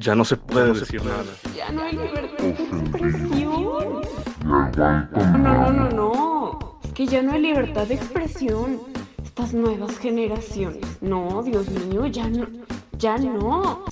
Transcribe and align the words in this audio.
Ya 0.00 0.14
no 0.14 0.24
se 0.24 0.36
puede 0.36 0.74
decir 0.74 1.04
nada. 1.04 1.24
Ya 1.56 1.72
no 1.72 1.82
hay 1.82 1.96
libertad 1.96 2.38
de 2.38 2.50
expresión. 2.50 4.00
No, 4.44 5.38
no, 5.38 5.72
no, 5.72 5.88
no. 5.90 6.78
Es 6.84 6.92
que 6.92 7.04
ya 7.04 7.20
no 7.20 7.32
hay 7.32 7.42
libertad 7.42 7.84
de 7.88 7.94
expresión. 7.94 8.80
Estas 9.24 9.52
nuevas 9.54 9.98
generaciones. 9.98 10.86
No, 11.00 11.42
Dios 11.42 11.68
mío, 11.70 12.06
ya 12.06 12.28
no. 12.28 12.46
Ya 12.92 13.18
no. 13.18 13.86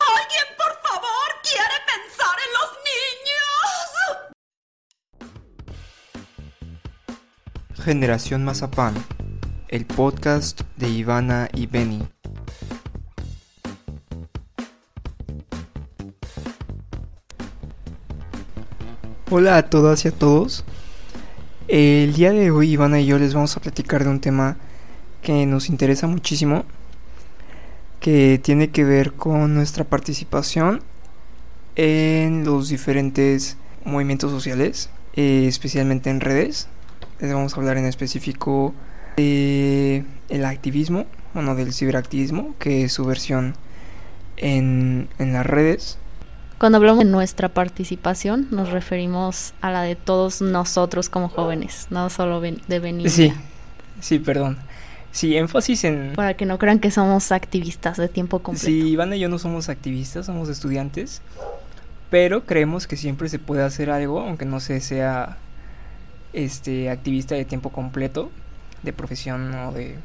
¿Alguien, 0.00 0.46
por 0.58 0.74
favor, 0.82 1.30
quiere 1.44 1.76
pensar 1.86 2.36
en 2.44 2.50
los 2.58 2.70
niños? 7.70 7.84
Generación 7.84 8.44
Mazapán, 8.44 8.94
el 9.68 9.86
podcast 9.86 10.62
de 10.76 10.88
Ivana 10.88 11.48
y 11.52 11.68
Benny. 11.68 12.02
Hola 19.32 19.58
a 19.58 19.70
todas 19.70 20.04
y 20.04 20.08
a 20.08 20.10
todos. 20.10 20.64
El 21.68 22.14
día 22.14 22.32
de 22.32 22.50
hoy 22.50 22.72
Ivana 22.72 22.98
y 22.98 23.06
yo 23.06 23.16
les 23.16 23.32
vamos 23.32 23.56
a 23.56 23.60
platicar 23.60 24.02
de 24.02 24.10
un 24.10 24.20
tema 24.20 24.56
que 25.22 25.46
nos 25.46 25.68
interesa 25.68 26.08
muchísimo, 26.08 26.64
que 28.00 28.40
tiene 28.42 28.70
que 28.70 28.82
ver 28.82 29.12
con 29.12 29.54
nuestra 29.54 29.84
participación 29.84 30.82
en 31.76 32.44
los 32.44 32.70
diferentes 32.70 33.56
movimientos 33.84 34.32
sociales, 34.32 34.90
eh, 35.14 35.44
especialmente 35.46 36.10
en 36.10 36.18
redes. 36.18 36.66
Les 37.20 37.32
vamos 37.32 37.54
a 37.54 37.56
hablar 37.58 37.76
en 37.76 37.86
específico 37.86 38.74
de 39.16 40.04
el 40.28 40.44
activismo, 40.44 41.06
bueno, 41.34 41.54
del 41.54 41.72
ciberactivismo, 41.72 42.56
que 42.58 42.82
es 42.82 42.92
su 42.94 43.04
versión 43.04 43.54
en, 44.38 45.08
en 45.20 45.32
las 45.32 45.46
redes. 45.46 45.98
Cuando 46.60 46.76
hablamos 46.76 47.06
de 47.06 47.10
nuestra 47.10 47.48
participación, 47.48 48.46
nos 48.50 48.68
referimos 48.68 49.54
a 49.62 49.70
la 49.70 49.80
de 49.80 49.96
todos 49.96 50.42
nosotros 50.42 51.08
como 51.08 51.30
jóvenes, 51.30 51.86
no 51.88 52.10
solo 52.10 52.38
de 52.42 52.78
venir. 52.80 53.08
Sí, 53.08 53.32
sí, 54.00 54.18
perdón. 54.18 54.58
Sí, 55.10 55.38
énfasis 55.38 55.84
en... 55.84 56.12
Para 56.14 56.34
que 56.34 56.44
no 56.44 56.58
crean 56.58 56.78
que 56.78 56.90
somos 56.90 57.32
activistas 57.32 57.96
de 57.96 58.08
tiempo 58.08 58.40
completo. 58.40 58.66
Sí, 58.66 58.90
Ivana 58.90 59.16
y 59.16 59.20
yo 59.20 59.30
no 59.30 59.38
somos 59.38 59.70
activistas, 59.70 60.26
somos 60.26 60.50
estudiantes, 60.50 61.22
pero 62.10 62.44
creemos 62.44 62.86
que 62.86 62.98
siempre 62.98 63.30
se 63.30 63.38
puede 63.38 63.62
hacer 63.62 63.88
algo, 63.88 64.20
aunque 64.20 64.44
no 64.44 64.60
se 64.60 64.80
sea 64.80 65.38
este 66.34 66.90
activista 66.90 67.36
de 67.36 67.46
tiempo 67.46 67.70
completo, 67.70 68.30
de 68.82 68.92
profesión 68.92 69.54
o 69.54 69.72
de 69.72 69.96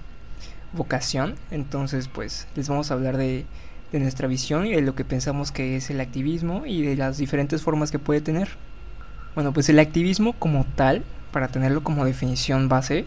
vocación. 0.72 1.36
Entonces, 1.52 2.08
pues 2.08 2.48
les 2.56 2.70
vamos 2.70 2.92
a 2.92 2.94
hablar 2.94 3.18
de, 3.18 3.44
de 3.92 4.00
nuestra 4.00 4.28
visión 4.28 4.66
y 4.66 4.74
de 4.74 4.82
lo 4.82 4.96
que 4.96 5.06
pensamos 5.06 5.52
que 5.52 5.76
es 5.76 5.90
el 5.90 6.02
activismo 6.02 6.66
y 6.66 6.82
de 6.82 6.96
las 6.96 7.18
diferentes 7.18 7.62
formas 7.62 7.92
que 7.92 8.00
puede 8.00 8.22
tener. 8.22 8.50
Bueno, 9.36 9.54
pues 9.54 9.70
el 9.70 9.80
activismo 9.80 10.34
como 10.34 10.66
tal, 10.76 11.04
para 11.32 11.50
tenerlo 11.50 11.84
como 11.84 12.06
definición 12.06 12.70
base, 12.70 13.06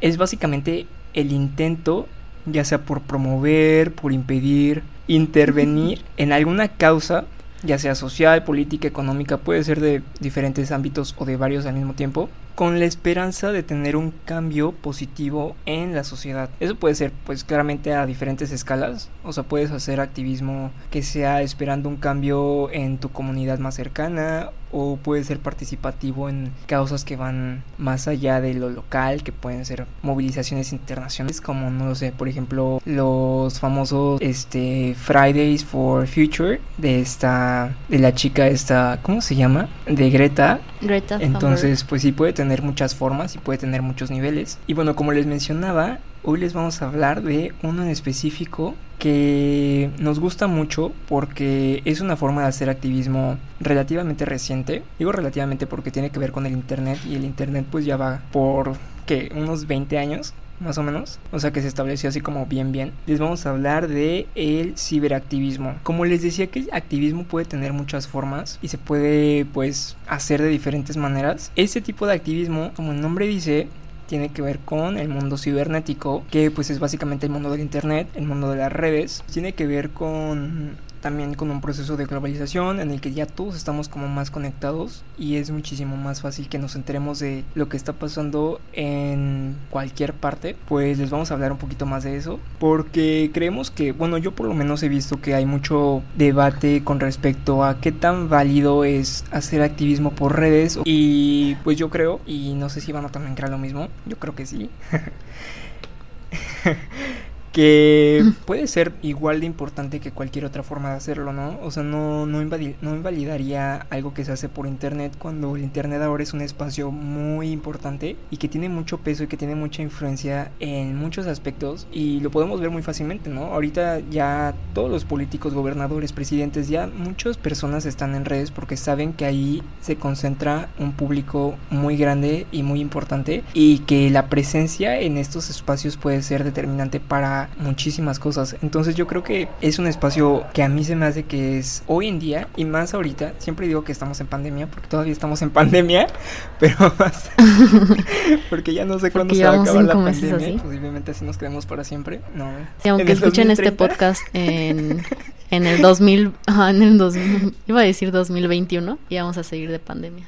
es 0.00 0.16
básicamente 0.18 0.86
el 1.14 1.32
intento, 1.32 2.06
ya 2.46 2.64
sea 2.64 2.82
por 2.82 3.00
promover, 3.00 3.92
por 3.92 4.12
impedir, 4.12 4.82
intervenir 5.06 6.02
en 6.16 6.32
alguna 6.32 6.68
causa, 6.68 7.24
ya 7.62 7.78
sea 7.78 7.94
social, 7.94 8.44
política, 8.44 8.86
económica, 8.86 9.38
puede 9.38 9.64
ser 9.64 9.80
de 9.80 10.02
diferentes 10.20 10.70
ámbitos 10.70 11.14
o 11.18 11.24
de 11.24 11.36
varios 11.36 11.64
al 11.64 11.74
mismo 11.74 11.94
tiempo, 11.94 12.28
con 12.54 12.78
la 12.78 12.84
esperanza 12.84 13.52
de 13.52 13.62
tener 13.62 13.96
un 13.96 14.12
cambio 14.24 14.72
positivo 14.72 15.56
en 15.66 15.94
la 15.94 16.04
sociedad. 16.04 16.50
Eso 16.60 16.76
puede 16.76 16.94
ser 16.94 17.12
pues 17.24 17.44
claramente 17.44 17.94
a 17.94 18.06
diferentes 18.06 18.52
escalas, 18.52 19.10
o 19.24 19.32
sea, 19.32 19.44
puedes 19.44 19.70
hacer 19.70 20.00
activismo 20.00 20.70
que 20.90 21.02
sea 21.02 21.42
esperando 21.42 21.88
un 21.88 21.96
cambio 21.96 22.70
en 22.70 22.98
tu 22.98 23.10
comunidad 23.10 23.58
más 23.58 23.74
cercana 23.74 24.50
o 24.76 24.96
puede 24.96 25.22
ser 25.22 25.38
participativo 25.38 26.28
en 26.28 26.52
causas 26.66 27.04
que 27.04 27.14
van 27.14 27.62
más 27.78 28.08
allá 28.08 28.40
de 28.40 28.54
lo 28.54 28.70
local, 28.70 29.22
que 29.22 29.30
pueden 29.30 29.64
ser 29.64 29.86
movilizaciones 30.02 30.72
internacionales 30.72 31.40
como 31.40 31.70
no 31.70 31.86
lo 31.86 31.94
sé, 31.94 32.10
por 32.10 32.28
ejemplo, 32.28 32.80
los 32.84 33.60
famosos 33.60 34.20
este 34.20 34.96
Fridays 34.96 35.64
for 35.64 36.06
Future 36.08 36.60
de 36.76 37.00
esta 37.00 37.74
de 37.88 37.98
la 37.98 38.14
chica 38.14 38.48
esta, 38.48 38.98
¿cómo 39.02 39.20
se 39.20 39.36
llama? 39.36 39.68
de 39.86 40.10
Greta 40.10 40.60
Greta 40.80 41.18
entonces, 41.20 41.84
pues 41.84 42.02
sí 42.02 42.12
puede 42.12 42.32
tener 42.32 42.43
muchas 42.62 42.94
formas 42.94 43.34
y 43.34 43.38
puede 43.38 43.58
tener 43.58 43.82
muchos 43.82 44.10
niveles. 44.10 44.58
Y 44.66 44.74
bueno, 44.74 44.96
como 44.96 45.12
les 45.12 45.26
mencionaba, 45.26 45.98
hoy 46.22 46.40
les 46.40 46.52
vamos 46.52 46.80
a 46.80 46.86
hablar 46.86 47.22
de 47.22 47.52
uno 47.62 47.82
en 47.82 47.88
específico 47.88 48.74
que 49.04 49.90
nos 49.98 50.18
gusta 50.18 50.46
mucho 50.46 50.90
porque 51.10 51.82
es 51.84 52.00
una 52.00 52.16
forma 52.16 52.40
de 52.40 52.48
hacer 52.48 52.70
activismo 52.70 53.36
relativamente 53.60 54.24
reciente. 54.24 54.82
Digo 54.98 55.12
relativamente 55.12 55.66
porque 55.66 55.90
tiene 55.90 56.08
que 56.08 56.18
ver 56.18 56.32
con 56.32 56.46
el 56.46 56.54
internet 56.54 56.98
y 57.06 57.14
el 57.14 57.26
internet 57.26 57.66
pues 57.70 57.84
ya 57.84 57.98
va 57.98 58.22
por 58.32 58.72
que 59.04 59.30
unos 59.36 59.66
20 59.66 59.98
años 59.98 60.32
más 60.58 60.78
o 60.78 60.82
menos, 60.82 61.18
o 61.32 61.38
sea 61.38 61.52
que 61.52 61.60
se 61.60 61.68
estableció 61.68 62.08
así 62.08 62.22
como 62.22 62.46
bien 62.46 62.72
bien. 62.72 62.92
Les 63.04 63.20
vamos 63.20 63.44
a 63.44 63.50
hablar 63.50 63.88
de 63.88 64.26
el 64.36 64.78
ciberactivismo. 64.78 65.74
Como 65.82 66.06
les 66.06 66.22
decía 66.22 66.46
que 66.46 66.60
el 66.60 66.70
activismo 66.72 67.24
puede 67.24 67.44
tener 67.44 67.74
muchas 67.74 68.08
formas 68.08 68.58
y 68.62 68.68
se 68.68 68.78
puede 68.78 69.44
pues 69.44 69.98
hacer 70.06 70.40
de 70.40 70.48
diferentes 70.48 70.96
maneras. 70.96 71.52
Este 71.56 71.82
tipo 71.82 72.06
de 72.06 72.14
activismo, 72.14 72.70
como 72.74 72.92
el 72.92 73.02
nombre 73.02 73.26
dice, 73.26 73.68
tiene 74.06 74.30
que 74.30 74.42
ver 74.42 74.58
con 74.60 74.98
el 74.98 75.08
mundo 75.08 75.36
cibernético, 75.36 76.24
que 76.30 76.50
pues 76.50 76.70
es 76.70 76.78
básicamente 76.78 77.26
el 77.26 77.32
mundo 77.32 77.50
del 77.50 77.60
internet, 77.60 78.08
el 78.14 78.26
mundo 78.26 78.50
de 78.50 78.56
las 78.56 78.72
redes. 78.72 79.24
Tiene 79.32 79.52
que 79.52 79.66
ver 79.66 79.90
con 79.90 80.76
también 81.04 81.34
con 81.34 81.50
un 81.50 81.60
proceso 81.60 81.98
de 81.98 82.06
globalización 82.06 82.80
en 82.80 82.90
el 82.90 83.02
que 83.02 83.12
ya 83.12 83.26
todos 83.26 83.56
estamos 83.56 83.90
como 83.90 84.08
más 84.08 84.30
conectados 84.30 85.02
y 85.18 85.36
es 85.36 85.50
muchísimo 85.50 85.98
más 85.98 86.22
fácil 86.22 86.48
que 86.48 86.58
nos 86.58 86.76
enteremos 86.76 87.18
de 87.18 87.44
lo 87.54 87.68
que 87.68 87.76
está 87.76 87.92
pasando 87.92 88.58
en 88.72 89.54
cualquier 89.68 90.14
parte. 90.14 90.56
Pues 90.66 90.98
les 90.98 91.10
vamos 91.10 91.30
a 91.30 91.34
hablar 91.34 91.52
un 91.52 91.58
poquito 91.58 91.84
más 91.84 92.04
de 92.04 92.16
eso 92.16 92.40
porque 92.58 93.30
creemos 93.34 93.70
que, 93.70 93.92
bueno, 93.92 94.16
yo 94.16 94.32
por 94.32 94.48
lo 94.48 94.54
menos 94.54 94.82
he 94.82 94.88
visto 94.88 95.20
que 95.20 95.34
hay 95.34 95.44
mucho 95.44 96.02
debate 96.16 96.82
con 96.82 97.00
respecto 97.00 97.64
a 97.64 97.82
qué 97.82 97.92
tan 97.92 98.30
válido 98.30 98.84
es 98.84 99.26
hacer 99.30 99.60
activismo 99.60 100.12
por 100.12 100.38
redes 100.38 100.78
y 100.86 101.56
pues 101.64 101.76
yo 101.76 101.90
creo, 101.90 102.22
y 102.24 102.54
no 102.54 102.70
sé 102.70 102.80
si 102.80 102.92
van 102.92 103.04
a 103.04 103.10
también 103.10 103.34
creer 103.34 103.50
lo 103.50 103.58
mismo, 103.58 103.88
yo 104.06 104.18
creo 104.18 104.34
que 104.34 104.46
sí. 104.46 104.70
que 107.54 108.32
puede 108.46 108.66
ser 108.66 108.92
igual 109.00 109.38
de 109.38 109.46
importante 109.46 110.00
que 110.00 110.10
cualquier 110.10 110.44
otra 110.44 110.64
forma 110.64 110.90
de 110.90 110.96
hacerlo, 110.96 111.32
¿no? 111.32 111.56
O 111.62 111.70
sea, 111.70 111.84
no, 111.84 112.26
no, 112.26 112.42
no 112.42 112.94
invalidaría 112.94 113.86
algo 113.90 114.12
que 114.12 114.24
se 114.24 114.32
hace 114.32 114.48
por 114.48 114.66
internet 114.66 115.14
cuando 115.16 115.54
el 115.54 115.62
internet 115.62 116.02
ahora 116.02 116.24
es 116.24 116.32
un 116.32 116.40
espacio 116.40 116.90
muy 116.90 117.52
importante 117.52 118.16
y 118.30 118.38
que 118.38 118.48
tiene 118.48 118.68
mucho 118.68 118.98
peso 118.98 119.22
y 119.22 119.26
que 119.28 119.36
tiene 119.36 119.54
mucha 119.54 119.82
influencia 119.82 120.50
en 120.58 120.96
muchos 120.96 121.28
aspectos 121.28 121.86
y 121.92 122.18
lo 122.20 122.32
podemos 122.32 122.60
ver 122.60 122.70
muy 122.70 122.82
fácilmente, 122.82 123.30
¿no? 123.30 123.44
Ahorita 123.44 124.00
ya 124.10 124.52
todos 124.72 124.90
los 124.90 125.04
políticos, 125.04 125.54
gobernadores, 125.54 126.12
presidentes, 126.12 126.68
ya 126.68 126.88
muchas 126.88 127.36
personas 127.36 127.86
están 127.86 128.16
en 128.16 128.24
redes 128.24 128.50
porque 128.50 128.76
saben 128.76 129.12
que 129.12 129.26
ahí 129.26 129.62
se 129.80 129.94
concentra 129.94 130.70
un 130.80 130.92
público 130.92 131.54
muy 131.70 131.96
grande 131.96 132.48
y 132.50 132.64
muy 132.64 132.80
importante 132.80 133.44
y 133.54 133.78
que 133.80 134.10
la 134.10 134.28
presencia 134.28 134.98
en 134.98 135.18
estos 135.18 135.50
espacios 135.50 135.96
puede 135.96 136.20
ser 136.22 136.42
determinante 136.42 136.98
para 136.98 137.43
muchísimas 137.58 138.18
cosas. 138.18 138.56
Entonces 138.62 138.94
yo 138.94 139.06
creo 139.06 139.22
que 139.22 139.48
es 139.60 139.78
un 139.78 139.86
espacio 139.86 140.44
que 140.52 140.62
a 140.62 140.68
mí 140.68 140.84
se 140.84 140.96
me 140.96 141.06
hace 141.06 141.24
que 141.24 141.58
es 141.58 141.82
hoy 141.86 142.08
en 142.08 142.18
día 142.18 142.48
y 142.56 142.64
más 142.64 142.94
ahorita, 142.94 143.34
siempre 143.38 143.66
digo 143.66 143.84
que 143.84 143.92
estamos 143.92 144.20
en 144.20 144.26
pandemia 144.26 144.66
porque 144.66 144.88
todavía 144.88 145.12
estamos 145.12 145.42
en 145.42 145.50
pandemia, 145.50 146.06
pero 146.60 146.92
más 146.98 147.30
porque 148.50 148.74
ya 148.74 148.84
no 148.84 148.98
sé 148.98 149.10
cuándo 149.10 149.34
se 149.34 149.44
va 149.44 149.50
a 149.54 149.62
acabar 149.62 149.84
la 149.84 149.94
pandemia, 149.94 150.36
así. 150.36 150.58
posiblemente 150.62 151.10
así 151.12 151.24
nos 151.24 151.38
quedemos 151.38 151.66
para 151.66 151.84
siempre. 151.84 152.20
No. 152.34 152.50
Sí, 152.82 152.88
aunque 152.88 153.02
En 153.04 153.08
el 153.10 153.14
escuchen 153.16 153.50
este 153.50 153.70
2030. 153.70 153.86
podcast 153.88 154.22
en, 154.32 155.02
en 155.50 155.66
el 155.66 155.80
2000, 155.82 156.32
ajá, 156.46 156.70
en 156.70 156.82
el 156.82 156.98
2000, 156.98 157.54
iba 157.66 157.80
a 157.80 157.84
decir 157.84 158.10
2021 158.12 158.98
y 159.08 159.16
vamos 159.16 159.36
a 159.38 159.42
seguir 159.42 159.70
de 159.70 159.78
pandemia. 159.78 160.26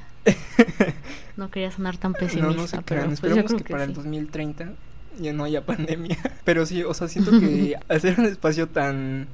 No 1.36 1.50
quería 1.50 1.70
sonar 1.70 1.96
tan 1.98 2.14
pesimista, 2.14 2.46
No, 2.48 2.54
no 2.62 2.66
se 2.66 2.80
pero 2.82 3.02
pues 3.04 3.08
yo 3.08 3.12
esperemos 3.14 3.44
creo 3.46 3.58
que, 3.58 3.64
que, 3.64 3.70
para 3.72 3.84
el 3.84 3.90
sí. 3.90 3.96
2030 3.96 4.72
ya 5.20 5.32
no 5.32 5.44
haya 5.44 5.64
pandemia. 5.64 6.18
Pero 6.44 6.66
sí, 6.66 6.82
o 6.82 6.94
sea, 6.94 7.08
siento 7.08 7.32
que 7.32 7.78
hacer 7.88 8.18
un 8.18 8.26
espacio 8.26 8.68
tan 8.68 9.28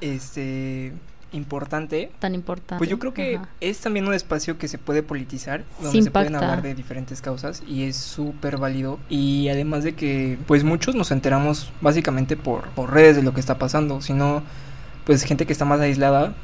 este 0.00 0.92
importante 1.30 2.10
Tan 2.20 2.34
importante. 2.34 2.78
Pues 2.78 2.88
yo 2.88 2.98
creo 2.98 3.12
que 3.12 3.36
Ajá. 3.36 3.48
es 3.60 3.78
también 3.80 4.08
un 4.08 4.14
espacio 4.14 4.56
que 4.56 4.66
se 4.66 4.78
puede 4.78 5.02
politizar, 5.02 5.62
donde 5.78 5.98
Sí 5.98 6.02
se 6.02 6.10
pueden 6.10 6.34
hablar 6.34 6.62
de 6.62 6.74
diferentes 6.74 7.20
causas 7.20 7.62
y 7.66 7.84
es 7.84 7.96
súper 7.96 8.56
válido. 8.56 8.98
Y 9.10 9.48
además 9.48 9.84
de 9.84 9.94
que, 9.94 10.38
pues 10.46 10.64
muchos 10.64 10.94
nos 10.94 11.10
enteramos 11.10 11.70
básicamente 11.80 12.36
por, 12.36 12.70
por 12.70 12.92
redes 12.92 13.16
de 13.16 13.22
lo 13.22 13.34
que 13.34 13.40
está 13.40 13.58
pasando, 13.58 14.00
sino 14.00 14.42
pues 15.04 15.22
gente 15.22 15.46
que 15.46 15.52
está 15.52 15.64
más 15.64 15.80
aislada, 15.80 16.34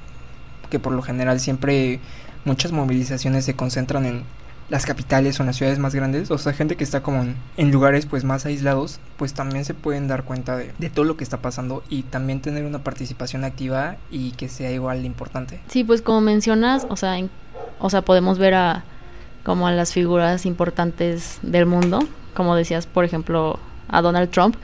que 0.71 0.79
por 0.79 0.93
lo 0.93 1.03
general 1.03 1.41
siempre 1.41 2.01
muchas 2.45 2.73
movilizaciones 2.73 3.45
se 3.45 3.55
concentran 3.55 4.05
en 4.05 4.25
las 4.69 4.87
capitales 4.87 5.39
o 5.39 5.43
en 5.43 5.49
las 5.49 5.57
ciudades 5.57 5.79
más 5.79 5.95
grandes, 5.95 6.31
o 6.31 6.39
sea, 6.39 6.53
gente 6.53 6.77
que 6.77 6.85
está 6.85 7.03
como 7.03 7.25
en, 7.57 7.71
lugares 7.71 8.07
pues 8.07 8.25
más 8.25 8.47
aislados, 8.47 9.01
pues 9.17 9.35
también 9.35 9.65
se 9.65 9.75
pueden 9.75 10.09
dar 10.09 10.25
cuenta 10.25 10.57
de, 10.57 10.73
de, 10.79 10.91
todo 10.91 11.05
lo 11.05 11.17
que 11.17 11.25
está 11.25 11.39
pasando 11.39 11.83
y 11.89 12.03
también 12.03 12.41
tener 12.41 12.65
una 12.65 12.83
participación 12.83 13.45
activa 13.45 13.97
y 14.11 14.33
que 14.33 14.49
sea 14.49 14.71
igual 14.71 15.01
de 15.03 15.07
importante. 15.07 15.61
Sí, 15.69 15.85
pues 15.85 16.03
como 16.03 16.21
mencionas, 16.21 16.87
o 16.89 16.97
sea, 16.97 17.17
o 17.79 17.91
sea, 17.91 18.03
podemos 18.03 18.39
ver 18.39 18.55
a 18.55 18.85
como 19.45 19.67
a 19.67 19.73
las 19.73 19.93
figuras 19.93 20.47
importantes 20.47 21.39
del 21.43 21.67
mundo, 21.67 22.01
como 22.35 22.57
decías, 22.57 22.87
por 22.87 23.05
ejemplo, 23.05 23.59
a 23.89 24.01
Donald 24.01 24.31
Trump, 24.31 24.57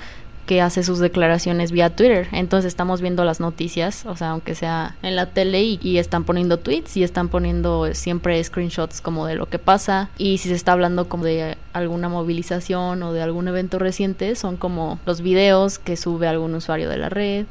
que 0.46 0.60
hace 0.60 0.82
sus 0.82 0.98
declaraciones 0.98 1.72
vía 1.72 1.94
Twitter. 1.94 2.28
Entonces 2.32 2.69
estamos 2.69 3.00
viendo 3.00 3.25
las 3.25 3.40
noticias, 3.40 4.04
o 4.06 4.16
sea, 4.16 4.31
aunque 4.31 4.54
sea 4.54 4.96
en 5.02 5.16
la 5.16 5.26
tele 5.26 5.62
y, 5.62 5.98
están 5.98 6.25
poniendo 6.25 6.58
tweets 6.58 6.96
y 6.96 7.04
están 7.04 7.28
poniendo 7.28 7.94
siempre 7.94 8.42
screenshots 8.42 9.00
como 9.00 9.26
de 9.26 9.34
lo 9.34 9.46
que 9.46 9.58
pasa 9.58 10.08
y 10.16 10.38
si 10.38 10.48
se 10.48 10.54
está 10.54 10.72
hablando 10.72 11.08
como 11.08 11.25
de 11.25 11.56
alguna 11.72 12.08
movilización 12.08 13.02
o 13.02 13.12
de 13.12 13.22
algún 13.22 13.48
evento 13.48 13.78
reciente, 13.78 14.34
son 14.34 14.56
como 14.56 14.98
los 15.06 15.20
videos 15.20 15.78
que 15.78 15.96
sube 15.96 16.26
algún 16.26 16.54
usuario 16.54 16.88
de 16.88 16.96
la 16.96 17.10
red 17.10 17.46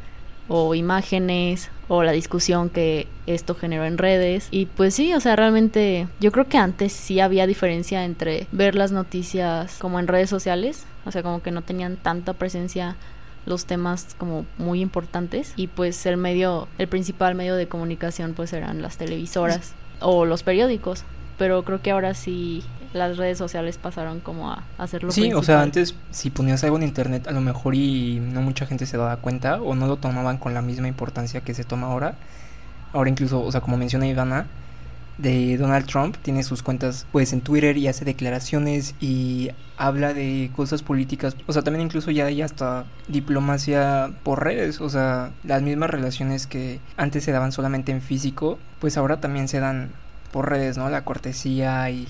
o 0.48 0.74
imágenes 0.76 1.70
o 1.90 2.04
la 2.04 2.14
discusión 2.14 2.70
que 2.70 3.08
esto 3.26 3.56
generó 3.56 3.84
en 3.84 3.98
redes. 3.98 4.48
Y 4.52 4.68
pues 4.68 4.96
sí, 4.96 5.14
o 5.14 5.20
sea, 5.20 5.36
realmente 5.36 6.08
yo 6.22 6.32
creo 6.32 6.48
que 6.48 6.58
antes 6.58 6.94
sí 6.94 7.20
había 7.20 7.48
diferencia 7.48 8.06
entre 8.06 8.48
ver 8.54 8.76
las 8.76 8.94
noticias 8.94 9.78
como 9.80 10.00
en 10.00 10.08
redes 10.08 10.30
sociales, 10.30 10.86
o 11.06 11.12
sea, 11.12 11.24
como 11.24 11.42
que 11.42 11.52
no 11.52 11.64
tenían 11.64 11.98
tanta 11.98 12.34
presencia 12.34 12.96
los 13.46 13.66
temas 13.66 14.16
como 14.18 14.46
muy 14.58 14.80
importantes. 14.82 15.54
Y 15.56 15.68
pues 15.68 16.06
el 16.06 16.18
medio, 16.18 16.68
el 16.78 16.88
principal 16.88 17.36
medio 17.36 17.56
de 17.56 17.68
comunicación 17.68 18.34
pues 18.36 18.54
eran 18.54 18.82
las 18.82 18.98
televisoras 18.98 19.74
o 20.00 20.26
los 20.26 20.44
periódicos, 20.44 21.04
pero 21.38 21.64
creo 21.64 21.82
que 21.82 21.92
ahora 21.92 22.14
sí 22.14 22.64
las 22.94 23.18
redes 23.18 23.38
sociales 23.38 23.78
pasaron 23.78 24.20
como 24.20 24.52
a 24.52 24.64
hacerlo. 24.78 25.12
Sí, 25.12 25.34
o 25.34 25.44
sea, 25.44 25.62
antes 25.62 25.96
si 26.12 26.30
ponías 26.30 26.64
algo 26.64 26.78
en 26.78 26.84
internet 26.84 27.28
a 27.28 27.32
lo 27.32 27.42
mejor 27.42 27.76
y 27.76 28.20
no 28.20 28.42
mucha 28.42 28.66
gente 28.66 28.86
se 28.86 28.98
daba 28.98 29.18
cuenta 29.18 29.62
o 29.62 29.76
no 29.76 29.88
lo 29.88 29.98
tomaban 29.98 30.38
con 30.38 30.54
la 30.54 30.62
misma 30.62 30.88
importancia 30.88 31.42
que 31.42 31.54
se 31.54 31.64
toma 31.64 31.88
ahora. 31.88 32.16
Ahora 32.94 33.10
incluso, 33.10 33.42
o 33.42 33.52
sea, 33.52 33.62
como 33.62 33.78
menciona 33.78 34.08
Ivana, 34.08 34.48
de 35.20 35.58
Donald 35.58 35.86
Trump 35.86 36.16
tiene 36.22 36.44
sus 36.44 36.64
cuentas 36.64 37.06
pues 37.12 37.34
en 37.34 37.42
Twitter 37.42 37.78
y 37.78 37.88
hace 37.88 38.06
declaraciones 38.06 38.96
y 39.02 39.52
habla 39.78 40.14
de 40.14 40.50
cosas 40.56 40.82
políticas, 40.82 41.36
o 41.46 41.54
sea, 41.54 41.62
también 41.62 41.86
incluso 41.86 42.10
ya 42.10 42.26
hay 42.26 42.42
hasta 42.42 42.86
diplomacia 43.08 44.12
por 44.24 44.44
redes, 44.44 44.80
o 44.82 44.90
sea, 44.90 45.32
las 45.44 45.62
mismas 45.62 45.90
relaciones 45.90 46.48
que 46.48 46.80
antes 46.98 47.24
se 47.26 47.32
daban 47.32 47.52
solamente 47.52 47.92
en 47.92 48.02
físico, 48.02 48.58
pues 48.80 48.98
ahora 48.98 49.20
también 49.20 49.48
se 49.50 49.60
dan 49.60 49.92
por 50.32 50.50
redes, 50.50 50.78
¿no? 50.78 50.90
La 50.90 51.04
cortesía 51.04 51.90
y 51.90 52.08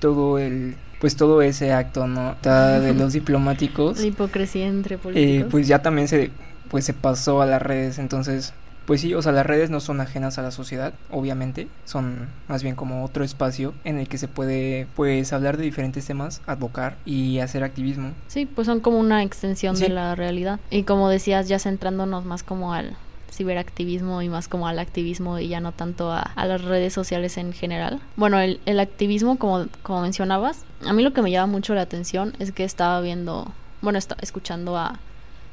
todo 0.00 0.38
el 0.38 0.74
pues 1.00 1.16
todo 1.16 1.40
ese 1.40 1.72
acto 1.72 2.06
no 2.06 2.36
de 2.42 2.94
los 2.94 3.14
diplomáticos. 3.14 3.98
La 4.00 4.06
hipocresía 4.06 4.66
entre 4.66 4.98
eh, 5.14 5.46
pues 5.50 5.66
ya 5.66 5.80
también 5.80 6.08
se 6.08 6.30
pues 6.70 6.84
se 6.84 6.92
pasó 6.92 7.42
a 7.42 7.46
las 7.46 7.62
redes 7.62 7.98
entonces 7.98 8.52
pues 8.86 9.00
sí 9.00 9.14
o 9.14 9.22
sea 9.22 9.32
las 9.32 9.46
redes 9.46 9.70
no 9.70 9.80
son 9.80 10.00
ajenas 10.00 10.38
a 10.38 10.42
la 10.42 10.50
sociedad 10.50 10.92
obviamente 11.10 11.68
son 11.84 12.28
más 12.48 12.62
bien 12.62 12.76
como 12.76 13.04
otro 13.04 13.24
espacio 13.24 13.72
en 13.84 13.98
el 13.98 14.08
que 14.08 14.18
se 14.18 14.28
puede 14.28 14.86
pues 14.94 15.32
hablar 15.32 15.56
de 15.56 15.64
diferentes 15.64 16.06
temas 16.06 16.42
advocar 16.46 16.96
y 17.04 17.38
hacer 17.38 17.64
activismo. 17.64 18.12
Sí 18.28 18.46
pues 18.46 18.66
son 18.66 18.80
como 18.80 18.98
una 18.98 19.22
extensión 19.22 19.78
de 19.78 19.88
la 19.88 20.14
realidad. 20.14 20.60
Y 20.70 20.82
como 20.82 21.08
decías 21.08 21.48
ya 21.48 21.58
centrándonos 21.58 22.24
más 22.24 22.42
como 22.42 22.72
al 22.74 22.96
ciberactivismo 23.30 24.22
y 24.22 24.28
más 24.28 24.48
como 24.48 24.68
al 24.68 24.78
activismo 24.78 25.38
y 25.38 25.48
ya 25.48 25.60
no 25.60 25.72
tanto 25.72 26.12
a, 26.12 26.32
las 26.36 26.62
redes 26.62 26.92
sociales 26.92 27.36
en 27.36 27.52
general. 27.52 28.00
Bueno, 28.16 28.38
el, 28.38 28.60
el 28.66 28.80
activismo, 28.80 29.38
como, 29.38 29.66
como 29.82 30.02
mencionabas, 30.02 30.64
a 30.84 30.92
mí 30.92 31.02
lo 31.02 31.12
que 31.12 31.22
me 31.22 31.30
llama 31.30 31.52
mucho 31.52 31.74
la 31.74 31.82
atención 31.82 32.34
es 32.38 32.52
que 32.52 32.64
estaba 32.64 33.00
viendo, 33.00 33.52
bueno, 33.82 33.98
estaba 33.98 34.20
escuchando 34.22 34.76
a, 34.76 34.98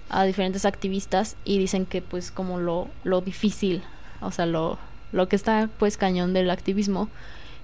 a 0.10 0.24
diferentes 0.24 0.66
activistas 0.66 1.36
y 1.44 1.60
dicen 1.60 1.86
que 1.86 2.02
pues 2.02 2.32
como 2.32 2.60
lo, 2.60 2.88
lo 3.04 3.22
difícil, 3.22 3.84
o 4.22 4.32
sea, 4.32 4.46
lo, 4.46 4.78
lo 5.12 5.28
que 5.28 5.36
está 5.36 5.70
pues 5.78 5.98
cañón 5.98 6.34
del 6.34 6.50
activismo 6.50 7.10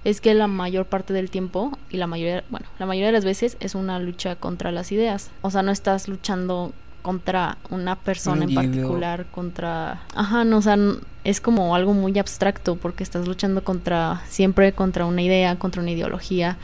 es 0.04 0.20
que 0.20 0.34
la 0.34 0.46
mayor 0.46 0.86
parte 0.86 1.14
del 1.14 1.30
tiempo 1.30 1.78
y 1.90 1.96
la 1.96 2.06
mayoría, 2.06 2.44
bueno, 2.50 2.66
la 2.78 2.86
mayoría 2.86 3.06
de 3.06 3.12
las 3.12 3.24
veces 3.24 3.56
es 3.60 3.74
una 3.74 3.98
lucha 3.98 4.36
contra 4.36 4.70
las 4.70 4.92
ideas. 4.92 5.30
O 5.40 5.50
sea, 5.50 5.62
no 5.62 5.72
estás 5.72 6.08
luchando 6.08 6.72
contra 7.04 7.58
una 7.68 7.96
persona 7.96 8.46
en 8.46 8.54
particular, 8.54 9.26
contra... 9.26 10.00
Ajá, 10.14 10.42
no, 10.44 10.56
o 10.56 10.62
sea, 10.62 10.78
es 11.22 11.38
como 11.42 11.74
algo 11.74 11.92
muy 11.92 12.18
abstracto 12.18 12.76
porque 12.76 13.02
estás 13.04 13.28
luchando 13.28 13.62
contra, 13.62 14.22
siempre 14.30 14.72
contra 14.72 15.04
una 15.04 15.20
idea, 15.20 15.56
contra 15.56 15.82
una 15.82 15.90
ideología, 15.90 16.56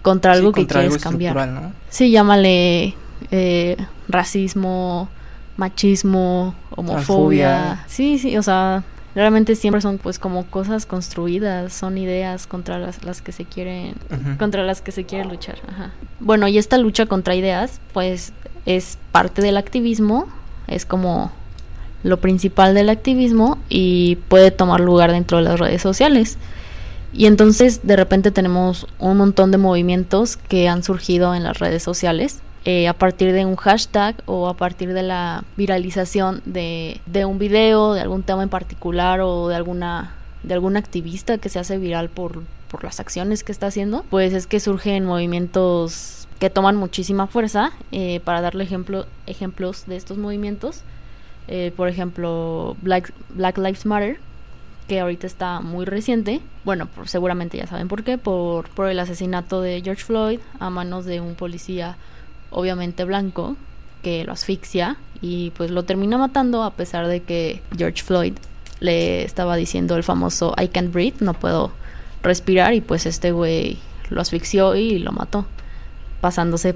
contra 0.00 0.32
algo 0.32 0.52
que 0.52 0.66
quieres 0.66 0.96
cambiar. 0.96 1.46
¿no? 1.46 1.74
Sí, 1.90 2.10
llámale 2.10 2.94
eh, 3.30 3.76
racismo, 4.08 5.10
machismo, 5.58 6.54
homofobia. 6.70 7.84
Sí, 7.86 8.18
sí, 8.18 8.38
o 8.38 8.42
sea, 8.42 8.84
realmente 9.14 9.56
siempre 9.56 9.82
son 9.82 9.98
pues 9.98 10.18
como 10.18 10.46
cosas 10.46 10.86
construidas, 10.86 11.74
son 11.74 11.98
ideas 11.98 12.46
contra 12.46 12.78
las, 12.78 13.04
las 13.04 13.20
que 13.20 13.32
se 13.32 13.44
quieren, 13.44 13.94
contra 14.38 14.62
las 14.62 14.80
que 14.80 14.90
se 14.90 15.04
quiere 15.04 15.26
luchar. 15.26 15.58
Ajá. 15.68 15.90
Bueno, 16.18 16.48
y 16.48 16.56
esta 16.56 16.78
lucha 16.78 17.04
contra 17.04 17.34
ideas, 17.34 17.78
pues 17.92 18.32
es 18.66 18.98
parte 19.10 19.42
del 19.42 19.56
activismo, 19.56 20.26
es 20.66 20.86
como 20.86 21.32
lo 22.02 22.20
principal 22.20 22.74
del 22.74 22.88
activismo 22.88 23.58
y 23.68 24.16
puede 24.28 24.50
tomar 24.50 24.80
lugar 24.80 25.12
dentro 25.12 25.38
de 25.38 25.44
las 25.44 25.58
redes 25.58 25.82
sociales. 25.82 26.38
Y 27.12 27.26
entonces 27.26 27.86
de 27.86 27.96
repente 27.96 28.30
tenemos 28.30 28.86
un 28.98 29.18
montón 29.18 29.50
de 29.50 29.58
movimientos 29.58 30.36
que 30.36 30.68
han 30.68 30.82
surgido 30.82 31.34
en 31.34 31.44
las 31.44 31.58
redes 31.58 31.82
sociales 31.82 32.40
eh, 32.64 32.88
a 32.88 32.94
partir 32.94 33.32
de 33.32 33.44
un 33.44 33.56
hashtag 33.56 34.16
o 34.26 34.48
a 34.48 34.56
partir 34.56 34.94
de 34.94 35.02
la 35.02 35.44
viralización 35.56 36.42
de, 36.44 37.00
de, 37.06 37.24
un 37.24 37.38
video, 37.38 37.92
de 37.92 38.00
algún 38.00 38.22
tema 38.22 38.42
en 38.42 38.48
particular 38.48 39.20
o 39.20 39.48
de 39.48 39.56
alguna 39.56 40.14
de 40.42 40.54
algún 40.54 40.76
activista 40.76 41.38
que 41.38 41.48
se 41.48 41.58
hace 41.58 41.78
viral 41.78 42.08
por, 42.08 42.42
por 42.72 42.82
las 42.82 42.98
acciones 42.98 43.44
que 43.44 43.52
está 43.52 43.66
haciendo, 43.66 44.04
pues 44.10 44.32
es 44.32 44.48
que 44.48 44.58
surgen 44.58 45.04
movimientos 45.04 46.26
que 46.40 46.50
toman 46.50 46.74
muchísima 46.74 47.28
fuerza. 47.28 47.70
Eh, 47.92 48.20
para 48.24 48.40
darle 48.40 48.64
ejemplo, 48.64 49.06
ejemplos 49.26 49.84
de 49.86 49.96
estos 49.96 50.16
movimientos, 50.16 50.80
eh, 51.46 51.72
por 51.76 51.88
ejemplo, 51.88 52.76
Black, 52.80 53.12
Black 53.28 53.58
Lives 53.58 53.84
Matter, 53.86 54.18
que 54.88 55.00
ahorita 55.00 55.26
está 55.26 55.60
muy 55.60 55.84
reciente. 55.84 56.40
Bueno, 56.64 56.88
seguramente 57.04 57.58
ya 57.58 57.66
saben 57.66 57.88
por 57.88 58.04
qué, 58.04 58.16
por, 58.16 58.68
por 58.70 58.88
el 58.88 58.98
asesinato 58.98 59.60
de 59.60 59.82
George 59.84 60.02
Floyd 60.02 60.40
a 60.58 60.70
manos 60.70 61.04
de 61.04 61.20
un 61.20 61.34
policía 61.34 61.96
obviamente 62.50 63.04
blanco 63.04 63.56
que 64.02 64.24
lo 64.24 64.32
asfixia 64.32 64.96
y 65.20 65.50
pues 65.50 65.70
lo 65.70 65.84
termina 65.84 66.18
matando 66.18 66.62
a 66.62 66.72
pesar 66.72 67.06
de 67.06 67.22
que 67.22 67.62
George 67.76 68.02
Floyd 68.02 68.34
le 68.80 69.22
estaba 69.22 69.56
diciendo 69.56 69.94
el 69.96 70.02
famoso 70.02 70.54
I 70.60 70.68
can't 70.68 70.92
breathe, 70.92 71.16
no 71.20 71.34
puedo 71.34 71.70
respirar 72.22 72.74
y 72.74 72.80
pues 72.80 73.06
este 73.06 73.32
güey 73.32 73.78
lo 74.10 74.20
asfixió 74.20 74.74
y 74.76 74.98
lo 74.98 75.12
mató 75.12 75.46
pasándose 76.20 76.74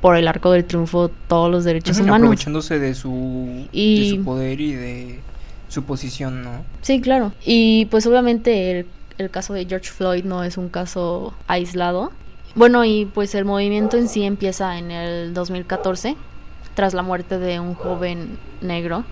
por 0.00 0.16
el 0.16 0.26
arco 0.28 0.50
del 0.50 0.64
triunfo 0.64 1.10
todos 1.28 1.50
los 1.50 1.64
derechos 1.64 1.98
humanos. 1.98 2.26
Aprovechándose 2.26 2.78
de 2.78 2.94
su, 2.94 3.66
de 3.72 4.10
su 4.16 4.24
poder 4.24 4.60
y 4.60 4.74
de 4.74 5.20
su 5.68 5.84
posición, 5.84 6.42
¿no? 6.42 6.64
Sí, 6.82 7.00
claro. 7.00 7.32
Y 7.44 7.86
pues 7.86 8.06
obviamente 8.06 8.72
el, 8.72 8.86
el 9.18 9.30
caso 9.30 9.54
de 9.54 9.64
George 9.64 9.90
Floyd 9.90 10.24
no 10.24 10.42
es 10.44 10.58
un 10.58 10.68
caso 10.68 11.34
aislado. 11.46 12.12
Bueno, 12.54 12.84
y 12.84 13.06
pues 13.06 13.34
el 13.34 13.44
movimiento 13.44 13.96
en 13.96 14.08
sí 14.08 14.24
empieza 14.24 14.76
en 14.76 14.90
el 14.90 15.32
2014, 15.34 16.16
tras 16.74 16.94
la 16.94 17.02
muerte 17.02 17.38
de 17.38 17.60
un 17.60 17.74
joven 17.74 18.38
negro 18.60 19.04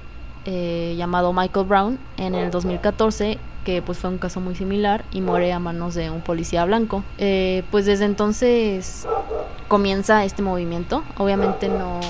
eh, 0.44 0.94
llamado 0.96 1.32
Michael 1.32 1.66
Brown 1.66 1.98
en 2.16 2.34
el 2.34 2.50
2014 2.50 3.38
que 3.64 3.82
pues 3.82 3.98
fue 3.98 4.10
un 4.10 4.18
caso 4.18 4.40
muy 4.40 4.54
similar 4.54 5.04
y 5.12 5.20
muere 5.20 5.52
a 5.52 5.58
manos 5.58 5.94
de 5.94 6.10
un 6.10 6.22
policía 6.22 6.64
blanco. 6.64 7.04
Eh, 7.18 7.62
pues 7.70 7.86
desde 7.86 8.04
entonces 8.04 9.06
comienza 9.68 10.24
este 10.24 10.42
movimiento, 10.42 11.04
obviamente 11.18 11.68
no, 11.68 12.00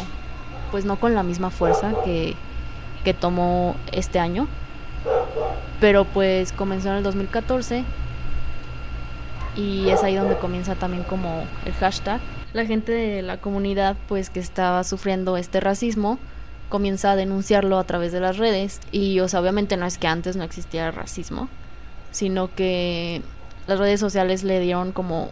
pues 0.70 0.84
no 0.84 0.98
con 0.98 1.14
la 1.14 1.22
misma 1.22 1.50
fuerza 1.50 1.92
que, 2.04 2.34
que 3.04 3.14
tomó 3.14 3.74
este 3.92 4.18
año, 4.18 4.46
pero 5.80 6.04
pues 6.04 6.52
comenzó 6.52 6.90
en 6.90 6.96
el 6.96 7.02
2014 7.02 7.84
y 9.56 9.90
es 9.90 10.02
ahí 10.02 10.14
donde 10.14 10.36
comienza 10.36 10.74
también 10.74 11.02
como 11.02 11.44
el 11.66 11.72
hashtag. 11.74 12.20
La 12.52 12.64
gente 12.64 12.92
de 12.92 13.22
la 13.22 13.36
comunidad 13.38 13.96
pues 14.08 14.30
que 14.30 14.40
estaba 14.40 14.84
sufriendo 14.84 15.36
este 15.36 15.60
racismo 15.60 16.18
comienza 16.70 17.12
a 17.12 17.16
denunciarlo 17.16 17.78
a 17.78 17.84
través 17.84 18.12
de 18.12 18.20
las 18.20 18.38
redes 18.38 18.80
y 18.92 19.20
o 19.20 19.26
obviamente 19.26 19.76
no 19.76 19.84
es 19.84 19.98
que 19.98 20.06
antes 20.06 20.36
no 20.36 20.44
existiera 20.44 20.90
racismo, 20.90 21.50
sino 22.12 22.54
que 22.54 23.20
las 23.66 23.78
redes 23.78 24.00
sociales 24.00 24.42
le 24.42 24.60
dieron 24.60 24.92
como 24.92 25.30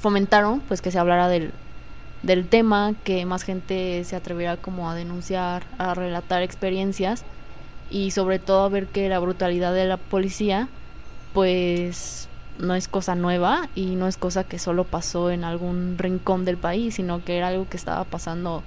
fomentaron 0.00 0.60
pues 0.60 0.82
que 0.82 0.90
se 0.90 0.98
hablara 0.98 1.28
del, 1.28 1.52
del 2.22 2.46
tema, 2.46 2.94
que 3.04 3.24
más 3.24 3.44
gente 3.44 4.04
se 4.04 4.16
atreviera 4.16 4.58
como 4.58 4.90
a 4.90 4.94
denunciar, 4.94 5.62
a 5.78 5.94
relatar 5.94 6.42
experiencias 6.42 7.24
y 7.90 8.10
sobre 8.10 8.38
todo 8.38 8.64
a 8.64 8.68
ver 8.68 8.86
que 8.86 9.08
la 9.08 9.18
brutalidad 9.18 9.72
de 9.72 9.86
la 9.86 9.96
policía 9.96 10.68
pues 11.32 12.28
no 12.58 12.74
es 12.74 12.88
cosa 12.88 13.14
nueva 13.14 13.68
y 13.74 13.96
no 13.96 14.06
es 14.06 14.16
cosa 14.16 14.44
que 14.44 14.58
solo 14.58 14.84
pasó 14.84 15.30
en 15.30 15.44
algún 15.44 15.96
rincón 15.98 16.44
del 16.44 16.56
país, 16.56 16.96
sino 16.96 17.24
que 17.24 17.36
era 17.38 17.48
algo 17.48 17.68
que 17.68 17.76
estaba 17.76 18.04
pasando 18.04 18.62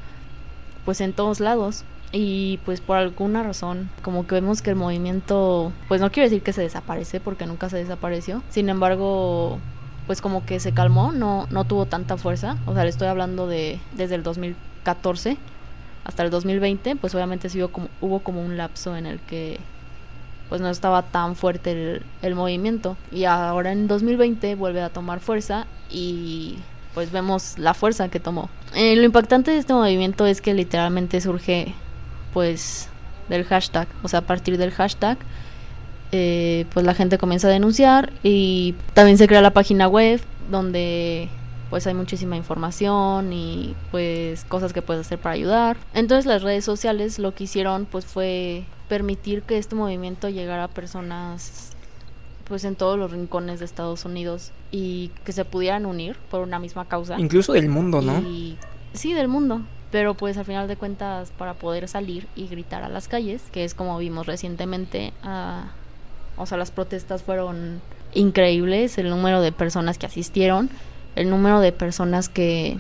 pues 0.86 1.02
en 1.02 1.14
todos 1.14 1.40
lados. 1.40 1.84
Y 2.16 2.60
pues 2.64 2.80
por 2.80 2.98
alguna 2.98 3.42
razón, 3.42 3.90
como 4.04 4.28
que 4.28 4.36
vemos 4.36 4.62
que 4.62 4.70
el 4.70 4.76
movimiento, 4.76 5.74
pues 5.88 6.00
no 6.00 6.12
quiero 6.12 6.30
decir 6.30 6.44
que 6.44 6.54
se 6.54 6.62
desaparece 6.62 7.20
porque 7.20 7.48
nunca 7.48 7.70
se 7.70 7.78
desapareció. 7.78 8.44
Sin 8.50 8.70
embargo, 8.70 9.58
pues 10.06 10.22
como 10.22 10.46
que 10.46 10.60
se 10.60 10.74
calmó, 10.74 11.12
no, 11.12 11.48
no 11.50 11.66
tuvo 11.66 11.88
tanta 11.88 12.16
fuerza. 12.16 12.58
O 12.68 12.76
sea, 12.76 12.84
le 12.84 12.92
estoy 12.92 13.08
hablando 13.08 13.48
de 13.48 13.80
desde 13.96 14.14
el 14.14 14.22
2014 14.22 15.38
hasta 16.06 16.24
el 16.24 16.30
2020, 16.30 16.98
pues 16.98 17.16
obviamente 17.16 17.48
hubo 17.58 17.70
como, 17.70 17.88
hubo 18.00 18.20
como 18.20 18.46
un 18.46 18.58
lapso 18.58 18.96
en 18.96 19.08
el 19.08 19.20
que 19.20 19.60
pues 20.50 20.62
no 20.62 20.70
estaba 20.70 21.02
tan 21.02 21.36
fuerte 21.36 21.72
el, 21.72 22.04
el 22.22 22.36
movimiento. 22.36 22.96
Y 23.12 23.24
ahora 23.24 23.72
en 23.72 23.88
2020 23.88 24.54
vuelve 24.54 24.84
a 24.84 24.90
tomar 24.90 25.20
fuerza 25.20 25.66
y 25.90 26.60
pues 26.94 27.12
vemos 27.12 27.58
la 27.58 27.74
fuerza 27.74 28.10
que 28.10 28.20
tomó. 28.20 28.50
Eh, 28.76 28.96
lo 28.96 29.04
impactante 29.04 29.50
de 29.50 29.58
este 29.58 29.74
movimiento 29.74 30.28
es 30.28 30.42
que 30.42 30.54
literalmente 30.54 31.22
surge 31.22 31.74
pues 32.34 32.90
del 33.30 33.46
hashtag, 33.46 33.88
o 34.02 34.08
sea, 34.08 34.20
a 34.20 34.24
partir 34.24 34.58
del 34.58 34.72
hashtag, 34.72 35.18
eh, 36.12 36.66
pues 36.74 36.86
la 36.86 36.94
gente 36.94 37.18
comienza 37.18 37.48
a 37.48 37.52
denunciar 37.52 38.14
y 38.22 38.76
también 38.94 39.18
se 39.18 39.28
crea 39.28 39.42
la 39.42 39.52
página 39.52 39.88
web 39.88 40.22
donde 40.52 41.30
pues 41.70 41.88
hay 41.88 41.96
muchísima 41.96 42.36
información 42.36 43.34
y 43.34 43.76
pues 43.90 44.46
cosas 44.46 44.74
que 44.74 44.84
puedes 44.84 45.08
hacer 45.08 45.18
para 45.18 45.34
ayudar. 45.34 45.78
Entonces 45.96 46.28
las 46.28 46.44
redes 46.44 46.66
sociales 46.66 47.18
lo 47.18 47.34
que 47.34 47.46
hicieron 47.46 47.86
pues 47.86 48.06
fue 48.06 48.66
permitir 48.88 49.42
que 49.42 49.58
este 49.58 49.74
movimiento 49.74 50.30
llegara 50.30 50.66
a 50.66 50.68
personas 50.68 51.72
pues 52.48 52.64
en 52.66 52.76
todos 52.76 53.00
los 53.00 53.10
rincones 53.10 53.60
de 53.60 53.66
Estados 53.66 54.06
Unidos 54.06 54.52
y 54.72 55.10
que 55.24 55.32
se 55.32 55.46
pudieran 55.46 55.88
unir 55.88 56.16
por 56.30 56.42
una 56.42 56.60
misma 56.60 56.86
causa. 56.86 57.20
Incluso 57.20 57.54
del 57.54 57.70
mundo, 57.70 58.02
¿no? 58.02 58.20
Y, 58.20 58.58
sí, 58.94 59.14
del 59.14 59.28
mundo. 59.28 59.62
Pero 59.94 60.16
pues 60.16 60.40
al 60.40 60.46
final 60.46 60.68
de 60.68 60.76
cuentas 60.76 61.32
para 61.38 61.54
poder 61.54 61.88
salir 61.88 62.26
y 62.36 62.48
gritar 62.48 62.82
a 62.82 62.90
las 62.90 63.08
calles, 63.08 63.44
que 63.52 63.64
es 63.64 63.76
como 63.76 63.96
vimos 64.00 64.26
recientemente, 64.26 65.14
uh, 65.24 66.42
o 66.42 66.48
sea, 66.48 66.58
las 66.58 66.72
protestas 66.72 67.22
fueron 67.22 67.80
increíbles, 68.16 68.98
el 68.98 69.12
número 69.12 69.40
de 69.40 69.52
personas 69.52 70.00
que 70.00 70.08
asistieron, 70.08 70.72
el 71.16 71.30
número 71.30 71.60
de 71.60 71.72
personas 71.72 72.28
que 72.28 72.80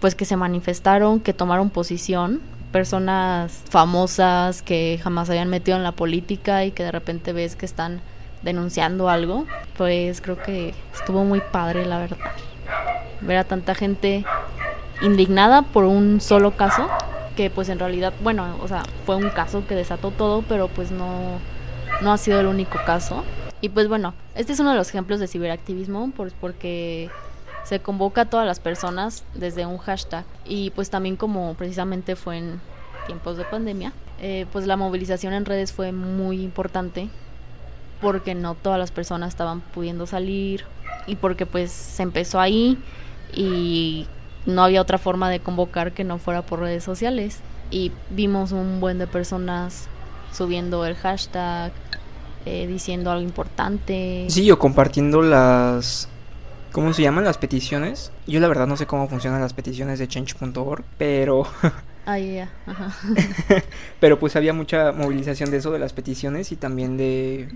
pues 0.00 0.14
que 0.14 0.24
se 0.24 0.38
manifestaron, 0.38 1.20
que 1.20 1.34
tomaron 1.34 1.68
posición, 1.68 2.40
personas 2.72 3.62
famosas 3.68 4.62
que 4.62 4.98
jamás 5.02 5.28
habían 5.28 5.50
metido 5.50 5.76
en 5.76 5.82
la 5.82 5.92
política 5.92 6.64
y 6.64 6.70
que 6.70 6.84
de 6.84 6.90
repente 6.90 7.34
ves 7.34 7.54
que 7.54 7.66
están 7.66 8.00
denunciando 8.42 9.10
algo, 9.10 9.44
pues 9.76 10.22
creo 10.22 10.42
que 10.42 10.72
estuvo 10.98 11.22
muy 11.24 11.42
padre, 11.52 11.84
la 11.84 11.98
verdad. 11.98 12.32
Ver 13.20 13.36
a 13.36 13.44
tanta 13.44 13.74
gente 13.74 14.24
indignada 15.02 15.62
por 15.62 15.84
un 15.84 16.20
solo 16.20 16.56
caso, 16.56 16.88
que 17.36 17.50
pues 17.50 17.68
en 17.68 17.78
realidad, 17.78 18.12
bueno, 18.22 18.56
o 18.62 18.68
sea, 18.68 18.82
fue 19.04 19.16
un 19.16 19.30
caso 19.30 19.66
que 19.66 19.74
desató 19.74 20.10
todo, 20.10 20.42
pero 20.42 20.68
pues 20.68 20.90
no, 20.90 21.38
no 22.00 22.12
ha 22.12 22.18
sido 22.18 22.40
el 22.40 22.46
único 22.46 22.78
caso. 22.86 23.24
Y 23.60 23.68
pues 23.68 23.88
bueno, 23.88 24.14
este 24.34 24.52
es 24.52 24.60
uno 24.60 24.70
de 24.70 24.76
los 24.76 24.88
ejemplos 24.88 25.20
de 25.20 25.28
ciberactivismo, 25.28 26.12
porque 26.40 27.10
se 27.64 27.80
convoca 27.80 28.22
a 28.22 28.24
todas 28.26 28.46
las 28.46 28.60
personas 28.60 29.24
desde 29.34 29.66
un 29.66 29.78
hashtag 29.78 30.24
y 30.44 30.70
pues 30.70 30.88
también 30.88 31.16
como 31.16 31.54
precisamente 31.54 32.14
fue 32.14 32.38
en 32.38 32.60
tiempos 33.06 33.36
de 33.36 33.44
pandemia, 33.44 33.92
eh, 34.20 34.46
pues 34.52 34.66
la 34.66 34.76
movilización 34.76 35.32
en 35.32 35.44
redes 35.44 35.72
fue 35.72 35.90
muy 35.90 36.42
importante 36.42 37.08
porque 38.00 38.34
no 38.34 38.54
todas 38.54 38.78
las 38.78 38.92
personas 38.92 39.30
estaban 39.30 39.62
pudiendo 39.62 40.06
salir 40.06 40.64
y 41.08 41.16
porque 41.16 41.44
pues 41.44 41.72
se 41.72 42.04
empezó 42.04 42.38
ahí 42.38 42.78
y 43.32 44.06
no 44.46 44.62
había 44.62 44.80
otra 44.80 44.98
forma 44.98 45.30
de 45.30 45.40
convocar 45.40 45.92
que 45.92 46.04
no 46.04 46.18
fuera 46.18 46.42
por 46.42 46.60
redes 46.60 46.84
sociales 46.84 47.40
y 47.70 47.92
vimos 48.10 48.52
un 48.52 48.80
buen 48.80 48.98
de 48.98 49.06
personas 49.06 49.88
subiendo 50.32 50.86
el 50.86 50.94
hashtag 50.94 51.72
eh, 52.44 52.66
diciendo 52.66 53.10
algo 53.10 53.24
importante 53.24 54.26
sí 54.28 54.50
o 54.50 54.58
compartiendo 54.58 55.22
las 55.22 56.08
¿cómo 56.72 56.92
se 56.92 57.02
llaman 57.02 57.24
las 57.24 57.38
peticiones? 57.38 58.12
yo 58.26 58.38
la 58.40 58.48
verdad 58.48 58.66
no 58.66 58.76
sé 58.76 58.86
cómo 58.86 59.08
funcionan 59.08 59.40
las 59.40 59.52
peticiones 59.52 59.98
de 59.98 60.08
change.org 60.08 60.84
pero 60.98 61.46
Ah, 62.06 62.20
ya, 62.20 62.48
Ajá. 62.66 62.94
Pero 64.00 64.20
pues 64.20 64.36
había 64.36 64.52
mucha 64.52 64.92
movilización 64.92 65.50
de 65.50 65.56
eso, 65.56 65.72
de 65.72 65.80
las 65.80 65.92
peticiones 65.92 66.52
y 66.52 66.56
también 66.56 66.96
de 66.96 67.48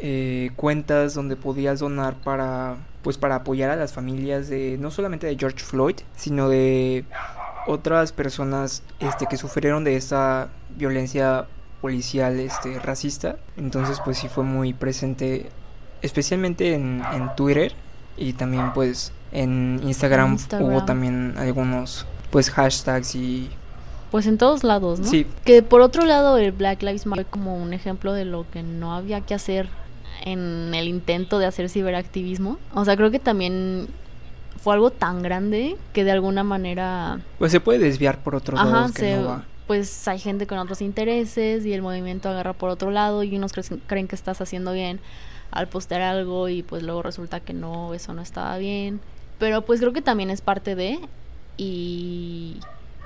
eh, 0.00 0.50
cuentas 0.56 1.14
donde 1.14 1.36
podías 1.36 1.80
donar 1.80 2.14
para 2.14 2.76
pues 3.02 3.18
para 3.18 3.36
apoyar 3.36 3.70
a 3.70 3.76
las 3.76 3.92
familias 3.92 4.48
de 4.48 4.76
no 4.78 4.90
solamente 4.90 5.26
de 5.26 5.36
George 5.36 5.58
Floyd 5.58 5.96
sino 6.16 6.48
de 6.48 7.04
otras 7.66 8.12
personas 8.12 8.82
este 8.98 9.26
que 9.26 9.36
sufrieron 9.36 9.84
de 9.84 9.96
esta 9.96 10.48
violencia 10.76 11.46
policial 11.80 12.40
este 12.40 12.78
racista 12.78 13.36
entonces 13.56 14.00
pues 14.04 14.18
sí 14.18 14.28
fue 14.28 14.44
muy 14.44 14.72
presente 14.72 15.50
especialmente 16.02 16.74
en, 16.74 17.02
en 17.12 17.34
Twitter 17.36 17.72
y 18.16 18.32
también 18.32 18.72
pues 18.72 19.12
en 19.32 19.80
Instagram, 19.84 20.32
Instagram 20.32 20.68
hubo 20.68 20.84
también 20.84 21.34
algunos 21.36 22.06
pues 22.30 22.50
hashtags 22.50 23.14
y 23.14 23.50
pues 24.10 24.26
en 24.26 24.38
todos 24.38 24.64
lados, 24.64 24.98
¿no? 24.98 25.06
Sí. 25.06 25.26
Que 25.44 25.62
por 25.62 25.80
otro 25.80 26.04
lado 26.04 26.36
el 26.36 26.50
Black 26.50 26.82
Lives 26.82 27.06
Matter 27.06 27.26
como 27.26 27.56
un 27.56 27.72
ejemplo 27.72 28.12
de 28.12 28.24
lo 28.24 28.44
que 28.50 28.62
no 28.62 28.94
había 28.94 29.20
que 29.20 29.34
hacer 29.34 29.68
en 30.24 30.74
el 30.74 30.88
intento 30.88 31.38
de 31.38 31.46
hacer 31.46 31.68
ciberactivismo. 31.68 32.58
O 32.74 32.84
sea, 32.84 32.96
creo 32.96 33.10
que 33.10 33.18
también 33.18 33.88
fue 34.62 34.74
algo 34.74 34.90
tan 34.90 35.22
grande 35.22 35.76
que 35.92 36.04
de 36.04 36.10
alguna 36.12 36.44
manera... 36.44 37.20
Pues 37.38 37.52
se 37.52 37.60
puede 37.60 37.78
desviar 37.78 38.18
por 38.22 38.34
otros 38.34 38.60
Ajá, 38.60 38.70
lados 38.70 38.92
que 38.92 39.00
se- 39.02 39.16
no 39.16 39.26
va. 39.28 39.44
Pues 39.66 40.08
hay 40.08 40.18
gente 40.18 40.46
con 40.48 40.58
otros 40.58 40.82
intereses 40.82 41.64
y 41.64 41.72
el 41.72 41.80
movimiento 41.80 42.28
agarra 42.28 42.52
por 42.54 42.70
otro 42.70 42.90
lado 42.90 43.22
y 43.22 43.36
unos 43.36 43.54
cre- 43.54 43.80
creen 43.86 44.08
que 44.08 44.16
estás 44.16 44.40
haciendo 44.40 44.72
bien 44.72 44.98
al 45.52 45.68
postear 45.68 46.00
algo 46.02 46.48
y 46.48 46.62
pues 46.64 46.82
luego 46.82 47.02
resulta 47.02 47.38
que 47.40 47.52
no, 47.52 47.94
eso 47.94 48.12
no 48.12 48.20
estaba 48.20 48.58
bien. 48.58 49.00
Pero 49.38 49.62
pues 49.64 49.78
creo 49.80 49.92
que 49.92 50.02
también 50.02 50.28
es 50.30 50.40
parte 50.40 50.74
de 50.74 50.98
y, 51.56 52.56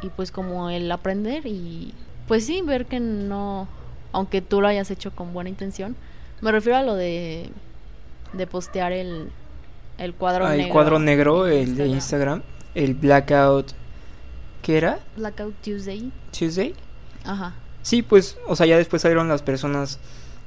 y 0.02 0.08
pues 0.16 0.30
como 0.30 0.70
el 0.70 0.90
aprender 0.90 1.46
y 1.46 1.92
pues 2.26 2.46
sí, 2.46 2.62
ver 2.62 2.86
que 2.86 2.98
no, 3.00 3.68
aunque 4.12 4.40
tú 4.40 4.60
lo 4.60 4.68
hayas 4.68 4.90
hecho 4.90 5.10
con 5.14 5.32
buena 5.34 5.50
intención, 5.50 5.96
me 6.40 6.52
refiero 6.52 6.78
a 6.78 6.82
lo 6.82 6.94
de, 6.94 7.50
de 8.32 8.46
postear 8.46 8.92
el, 8.92 9.30
el 9.98 10.14
cuadro 10.14 10.46
Ah, 10.46 10.50
negro. 10.50 10.64
el 10.66 10.72
cuadro 10.72 10.98
negro, 10.98 11.46
el 11.46 11.76
de 11.76 11.86
Instagram, 11.86 12.42
el 12.74 12.94
blackout, 12.94 13.72
¿qué 14.62 14.76
era? 14.78 14.98
Blackout 15.16 15.54
Tuesday. 15.62 16.10
Tuesday. 16.36 16.74
Ajá. 17.24 17.54
Sí, 17.82 18.02
pues, 18.02 18.38
o 18.46 18.56
sea, 18.56 18.66
ya 18.66 18.76
después 18.78 19.02
salieron 19.02 19.28
las 19.28 19.42
personas, 19.42 19.98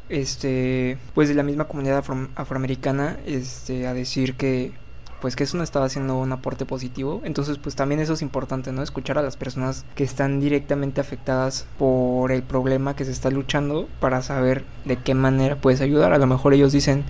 este, 0.09 0.97
pues 1.13 1.29
de 1.29 1.35
la 1.35 1.43
misma 1.43 1.65
comunidad 1.65 1.97
afro- 1.99 2.29
afroamericana, 2.35 3.17
este, 3.25 3.87
a 3.87 3.93
decir 3.93 4.35
que, 4.35 4.71
pues 5.21 5.35
que 5.35 5.43
eso 5.43 5.57
no 5.57 5.63
estaba 5.63 5.85
haciendo 5.85 6.17
un 6.17 6.31
aporte 6.31 6.65
positivo. 6.65 7.21
Entonces, 7.23 7.57
pues 7.57 7.75
también 7.75 7.99
eso 7.99 8.13
es 8.13 8.21
importante, 8.21 8.71
¿no? 8.71 8.83
Escuchar 8.83 9.17
a 9.17 9.21
las 9.21 9.37
personas 9.37 9.85
que 9.95 10.03
están 10.03 10.39
directamente 10.39 11.01
afectadas 11.01 11.65
por 11.77 12.31
el 12.31 12.43
problema 12.43 12.95
que 12.95 13.05
se 13.05 13.11
está 13.11 13.31
luchando 13.31 13.87
para 13.99 14.21
saber 14.21 14.63
de 14.85 14.97
qué 14.97 15.13
manera 15.13 15.55
puedes 15.55 15.81
ayudar. 15.81 16.13
A 16.13 16.17
lo 16.17 16.27
mejor 16.27 16.53
ellos 16.53 16.71
dicen, 16.71 17.03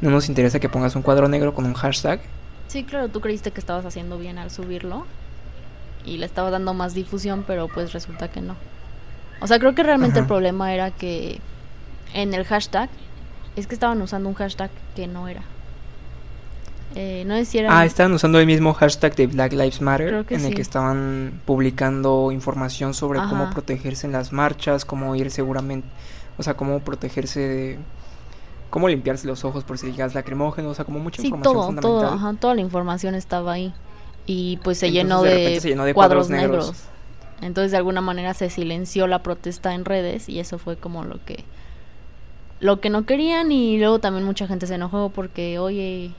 no 0.00 0.10
nos 0.10 0.28
interesa 0.28 0.60
que 0.60 0.68
pongas 0.68 0.96
un 0.96 1.02
cuadro 1.02 1.28
negro 1.28 1.54
con 1.54 1.64
un 1.64 1.74
hashtag. 1.74 2.20
Sí, 2.68 2.84
claro, 2.84 3.08
tú 3.08 3.20
creíste 3.20 3.50
que 3.50 3.60
estabas 3.60 3.84
haciendo 3.84 4.18
bien 4.18 4.38
al 4.38 4.50
subirlo 4.50 5.06
y 6.04 6.18
le 6.18 6.26
estabas 6.26 6.52
dando 6.52 6.74
más 6.74 6.94
difusión, 6.94 7.44
pero 7.46 7.68
pues 7.68 7.92
resulta 7.92 8.30
que 8.30 8.40
no. 8.40 8.54
O 9.40 9.46
sea, 9.46 9.58
creo 9.58 9.74
que 9.74 9.82
realmente 9.82 10.18
el 10.18 10.26
problema 10.26 10.72
era 10.74 10.90
que 10.90 11.40
en 12.12 12.34
el 12.34 12.44
hashtag 12.44 12.90
es 13.56 13.66
que 13.66 13.74
estaban 13.74 14.00
usando 14.02 14.28
un 14.28 14.34
hashtag 14.34 14.70
que 14.94 15.06
no 15.06 15.28
era. 15.28 15.42
Eh, 16.96 17.24
no 17.26 17.34
decían 17.34 17.66
Ah, 17.68 17.84
estaban 17.84 18.12
usando 18.12 18.40
el 18.40 18.46
mismo 18.46 18.74
hashtag 18.74 19.14
de 19.14 19.26
Black 19.28 19.52
Lives 19.52 19.80
Matter 19.80 20.26
en 20.28 20.44
el 20.44 20.54
que 20.54 20.62
estaban 20.62 21.40
publicando 21.44 22.32
información 22.32 22.94
sobre 22.94 23.20
cómo 23.20 23.48
protegerse 23.50 24.06
en 24.06 24.12
las 24.12 24.32
marchas, 24.32 24.84
cómo 24.84 25.14
ir 25.14 25.30
seguramente, 25.30 25.86
o 26.36 26.42
sea, 26.42 26.54
cómo 26.54 26.80
protegerse 26.80 27.40
de 27.40 27.78
cómo 28.70 28.88
limpiarse 28.88 29.26
los 29.26 29.44
ojos 29.44 29.64
por 29.64 29.78
si 29.78 29.92
gas 29.92 30.14
lacrimógeno, 30.14 30.70
o 30.70 30.74
sea, 30.74 30.84
como 30.84 30.98
mucha 30.98 31.22
Sí, 31.22 31.28
información 31.28 31.54
todo, 31.54 31.66
fundamental. 31.66 32.00
todo, 32.08 32.14
ajá, 32.14 32.34
toda 32.40 32.54
la 32.54 32.60
información 32.60 33.14
estaba 33.14 33.52
ahí. 33.52 33.72
Y 34.26 34.58
pues 34.62 34.78
se 34.78 34.86
Entonces, 34.88 35.02
llenó 35.04 35.22
de 35.22 35.60
se 35.60 35.68
llenó 35.68 35.84
de 35.84 35.94
cuadros, 35.94 36.28
cuadros 36.28 36.30
negros. 36.42 36.66
negros. 36.66 36.84
Entonces 37.42 37.70
de 37.70 37.78
alguna 37.78 38.00
manera 38.00 38.34
se 38.34 38.50
silenció 38.50 39.06
la 39.06 39.22
protesta 39.22 39.74
en 39.74 39.84
redes 39.84 40.28
y 40.28 40.40
eso 40.40 40.58
fue 40.58 40.76
como 40.76 41.04
lo 41.04 41.24
que 41.24 41.44
lo 42.60 42.80
que 42.80 42.90
no 42.90 43.06
querían 43.06 43.50
y 43.52 43.78
luego 43.78 43.98
también 44.00 44.24
mucha 44.26 44.46
gente 44.46 44.66
se 44.66 44.74
enojó 44.74 45.08
porque 45.10 45.58
oye 45.58 46.12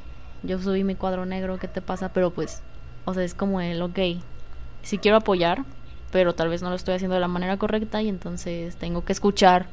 yo 0.44 0.60
subí 0.60 0.84
mi 0.84 0.96
cuadro 0.96 1.26
negro 1.26 1.58
qué 1.60 1.68
te 1.68 1.82
pasa 1.82 2.10
pero 2.14 2.32
pues 2.32 2.62
o 3.06 3.14
sea 3.14 3.24
es 3.24 3.34
como 3.34 3.62
el 3.62 3.82
ok 3.82 4.00
si 4.84 4.98
quiero 4.98 5.18
apoyar 5.18 5.64
pero 6.12 6.34
tal 6.34 6.50
vez 6.50 6.62
no 6.62 6.70
lo 6.70 6.76
estoy 6.76 6.96
haciendo 6.96 7.16
de 7.16 7.22
la 7.22 7.28
manera 7.28 7.58
correcta 7.58 8.02
y 8.02 8.10
entonces 8.10 8.76
tengo 8.76 9.04
que 9.06 9.14
escuchar 9.14 9.68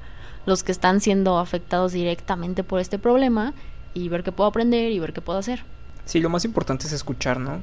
los 0.47 0.63
que 0.63 0.73
están 0.73 1.01
siendo 1.01 1.39
afectados 1.39 1.93
directamente 1.93 2.65
por 2.65 2.81
este 2.81 2.99
problema 2.99 3.55
y 3.95 4.09
ver 4.09 4.23
qué 4.23 4.33
puedo 4.33 4.49
aprender 4.49 4.93
y 4.93 4.99
ver 4.99 5.13
qué 5.13 5.21
puedo 5.21 5.39
hacer. 5.39 5.65
Sí, 6.05 6.21
lo 6.21 6.31
más 6.31 6.45
importante 6.45 6.87
es 6.87 6.93
escuchar, 6.93 7.39
¿no? 7.39 7.61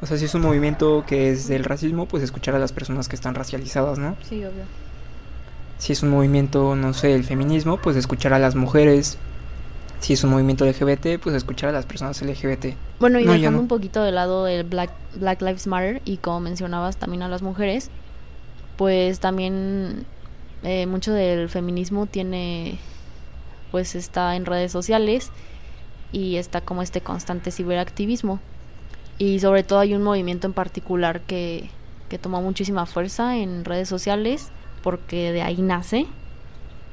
O 0.00 0.06
sea, 0.06 0.16
si 0.16 0.24
es 0.24 0.34
un 0.34 0.40
movimiento 0.40 1.04
que 1.06 1.30
es 1.30 1.48
del 1.48 1.64
racismo, 1.64 2.06
pues 2.06 2.22
escuchar 2.22 2.54
a 2.54 2.58
las 2.58 2.72
personas 2.72 3.08
que 3.08 3.16
están 3.16 3.34
racializadas, 3.34 3.98
¿no? 3.98 4.16
Sí, 4.26 4.36
obvio. 4.36 4.64
Si 5.78 5.92
es 5.92 6.02
un 6.02 6.10
movimiento, 6.10 6.74
no 6.74 6.94
sé, 6.94 7.14
el 7.14 7.24
feminismo, 7.24 7.76
pues 7.76 7.96
escuchar 7.96 8.32
a 8.32 8.38
las 8.38 8.54
mujeres. 8.54 9.18
Si 10.00 10.14
es 10.14 10.24
un 10.24 10.30
movimiento 10.30 10.64
LGBT, 10.64 11.20
pues 11.22 11.34
escuchar 11.36 11.68
a 11.70 11.72
las 11.72 11.86
personas 11.86 12.20
LGBT. 12.22 12.74
Bueno, 12.98 13.20
y 13.20 13.24
No, 13.24 13.32
dejando 13.32 13.58
no. 13.58 13.60
un 13.60 13.68
poquito 13.68 14.02
de 14.02 14.12
lado 14.12 14.46
el 14.46 14.64
Black, 14.64 14.90
Black 15.16 15.42
Lives 15.42 15.66
Matter 15.66 16.00
y 16.04 16.16
como 16.16 16.40
mencionabas 16.40 16.96
también 16.96 17.22
a 17.22 17.28
las 17.28 17.42
mujeres, 17.42 17.90
pues 18.76 19.20
también 19.20 20.06
eh, 20.62 20.86
mucho 20.86 21.12
del 21.12 21.48
feminismo 21.50 22.06
tiene, 22.06 22.78
pues 23.70 23.94
está 23.94 24.36
en 24.36 24.46
redes 24.46 24.72
sociales 24.72 25.30
y 26.12 26.36
está 26.36 26.62
como 26.62 26.82
este 26.82 27.02
constante 27.02 27.50
ciberactivismo. 27.50 28.40
Y 29.18 29.40
sobre 29.40 29.64
todo 29.64 29.80
hay 29.80 29.92
un 29.94 30.02
movimiento 30.02 30.46
en 30.46 30.54
particular 30.54 31.20
que, 31.20 31.68
que 32.08 32.18
tomó 32.18 32.40
muchísima 32.40 32.86
fuerza 32.86 33.36
en 33.36 33.66
redes 33.66 33.88
sociales 33.90 34.48
porque 34.82 35.30
de 35.32 35.42
ahí 35.42 35.60
nace 35.60 36.06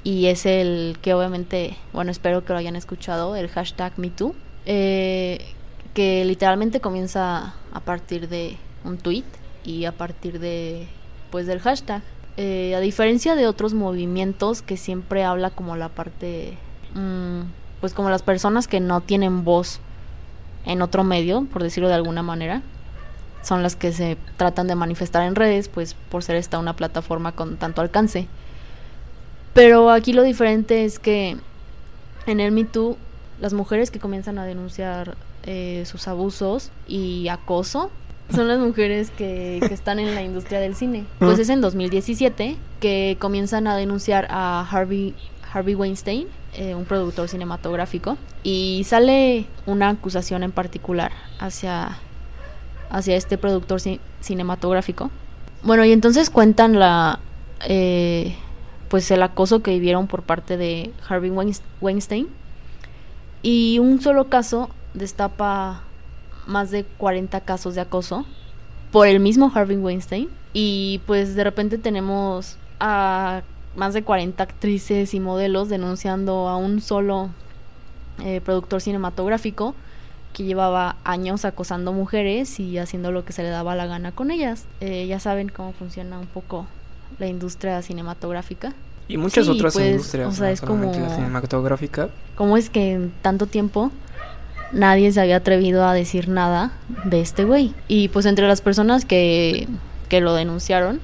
y 0.08 0.28
es 0.28 0.46
el 0.46 0.98
que 1.02 1.14
obviamente, 1.14 1.76
bueno, 1.92 2.12
espero 2.12 2.46
que 2.46 2.54
lo 2.54 2.60
hayan 2.60 2.78
escuchado, 2.78 3.36
el 3.36 3.50
hashtag 3.50 3.92
MeToo, 4.00 4.36
eh, 4.66 5.54
que 5.94 6.24
literalmente 6.24 6.80
comienza 6.80 7.56
a 7.74 7.80
partir 7.82 8.30
de 8.30 8.56
un 8.86 9.00
tweet 9.00 9.26
y 9.66 9.84
a 9.84 9.92
partir 9.92 10.40
de, 10.40 10.88
pues, 11.30 11.46
del 11.46 11.60
hashtag. 11.60 12.02
Eh, 12.38 12.74
a 12.74 12.80
diferencia 12.80 13.36
de 13.36 13.48
otros 13.48 13.74
movimientos 13.74 14.62
que 14.62 14.78
siempre 14.78 15.26
habla 15.26 15.50
como 15.50 15.76
la 15.76 15.90
parte, 15.90 16.58
mm, 16.94 17.42
pues 17.82 17.94
como 17.94 18.10
las 18.10 18.22
personas 18.22 18.70
que 18.70 18.80
no 18.80 19.02
tienen 19.02 19.44
voz 19.44 19.82
en 20.64 20.82
otro 20.82 21.04
medio, 21.04 21.46
por 21.52 21.64
decirlo 21.64 21.90
de 21.90 21.96
alguna 21.96 22.24
manera, 22.24 22.62
son 23.44 23.62
las 23.62 23.76
que 23.76 23.92
se 23.92 24.18
tratan 24.38 24.68
de 24.68 24.76
manifestar 24.76 25.24
en 25.24 25.36
redes, 25.36 25.68
pues 25.68 25.96
por 25.96 26.24
ser 26.24 26.38
esta 26.38 26.60
una 26.60 26.78
plataforma 26.78 27.34
con 27.34 27.58
tanto 27.58 27.82
alcance. 27.82 28.30
Pero 29.58 29.90
aquí 29.90 30.14
lo 30.14 30.22
diferente 30.22 30.86
es 30.86 31.00
que 31.00 31.36
en 32.28 32.40
el 32.40 32.52
Me 32.52 32.64
Too, 32.64 32.96
las 33.42 33.54
mujeres 33.54 33.90
que 33.90 33.98
comienzan 34.00 34.38
a 34.38 34.46
denunciar 34.46 35.18
eh, 35.44 35.82
sus 35.88 36.08
abusos 36.08 36.70
y 36.88 37.28
acoso 37.30 37.90
son 38.32 38.48
las 38.50 38.60
mujeres 38.60 39.10
que, 39.10 39.60
que 39.68 39.74
están 39.74 39.98
en 39.98 40.14
la 40.14 40.22
industria 40.22 40.60
del 40.60 40.76
cine. 40.76 41.06
Pues 41.20 41.40
es 41.40 41.50
en 41.50 41.62
2017 41.62 42.56
que 42.80 43.18
comienzan 43.20 43.66
a 43.66 43.76
denunciar 43.76 44.28
a 44.30 44.62
Harvey, 44.70 45.16
Harvey 45.52 45.74
Weinstein, 45.74 46.28
eh, 46.54 46.76
un 46.76 46.86
productor 46.86 47.28
cinematográfico, 47.28 48.16
y 48.44 48.84
sale 48.86 49.48
una 49.66 49.90
acusación 49.90 50.44
en 50.44 50.52
particular 50.52 51.12
hacia, 51.40 51.98
hacia 52.92 53.16
este 53.16 53.40
productor 53.40 53.80
ci- 53.80 54.00
cinematográfico. 54.22 55.10
Bueno, 55.64 55.84
y 55.84 55.94
entonces 55.94 56.30
cuentan 56.30 56.78
la... 56.78 57.18
eh, 57.68 58.36
pues 58.90 59.10
el 59.12 59.22
acoso 59.24 59.62
que 59.62 59.72
vivieron 59.72 60.08
por 60.08 60.24
parte 60.24 60.58
de 60.58 60.92
Harvey 61.08 61.30
Weins- 61.32 61.62
Weinstein. 61.82 62.28
Y 63.42 63.80
un 63.80 64.02
solo 64.02 64.30
caso 64.30 64.70
destapa 64.94 65.82
más 66.46 66.72
de 66.72 66.84
40 66.84 67.42
casos 67.42 67.76
de 67.76 67.82
acoso 67.82 68.26
por 68.92 69.08
el 69.08 69.20
mismo 69.20 69.52
Harvey 69.54 69.78
Weinstein. 69.78 70.30
Y 70.54 71.02
pues 71.06 71.36
de 71.36 71.44
repente 71.44 71.78
tenemos 71.78 72.58
a 72.80 73.42
más 73.76 73.94
de 73.94 74.04
40 74.04 74.42
actrices 74.42 75.14
y 75.14 75.20
modelos 75.20 75.70
denunciando 75.70 76.48
a 76.48 76.58
un 76.58 76.82
solo 76.82 77.30
eh, 78.24 78.42
productor 78.44 78.82
cinematográfico 78.82 79.76
que 80.34 80.44
llevaba 80.44 80.96
años 81.04 81.46
acosando 81.46 81.94
mujeres 81.94 82.60
y 82.60 82.78
haciendo 82.80 83.12
lo 83.12 83.24
que 83.26 83.34
se 83.34 83.44
le 83.44 83.50
daba 83.50 83.76
la 83.76 83.86
gana 83.86 84.12
con 84.12 84.32
ellas. 84.32 84.66
Eh, 84.82 85.06
ya 85.08 85.20
saben 85.20 85.50
cómo 85.50 85.74
funciona 85.74 86.18
un 86.20 86.28
poco 86.28 86.66
la 87.20 87.28
industria 87.28 87.82
cinematográfica. 87.82 88.74
Y 89.08 89.18
muchas 89.18 89.46
Sí, 89.46 89.52
otras 89.52 89.74
pues, 89.74 89.86
industrias, 89.92 90.28
o 90.28 90.32
sea, 90.32 90.48
no 90.48 90.54
es 90.54 90.62
como- 90.62 90.92
la 90.92 91.10
cinematográfica. 91.16 92.10
¿Cómo 92.36 92.58
es 92.58 92.70
que 92.70 92.94
en 92.94 93.12
tanto 93.22 93.46
tiempo 93.48 93.92
nadie 94.74 95.12
se 95.12 95.22
había 95.22 95.38
atrevido 95.38 95.86
a 95.88 95.94
decir 95.94 96.28
nada 96.28 96.72
de 97.06 97.22
este 97.22 97.46
güey? 97.46 97.74
Y 97.88 98.10
pues 98.10 98.26
entre 98.26 98.48
las 98.48 98.62
personas 98.62 99.06
que, 99.06 99.68
que 100.10 100.20
lo 100.22 100.34
denunciaron 100.34 101.00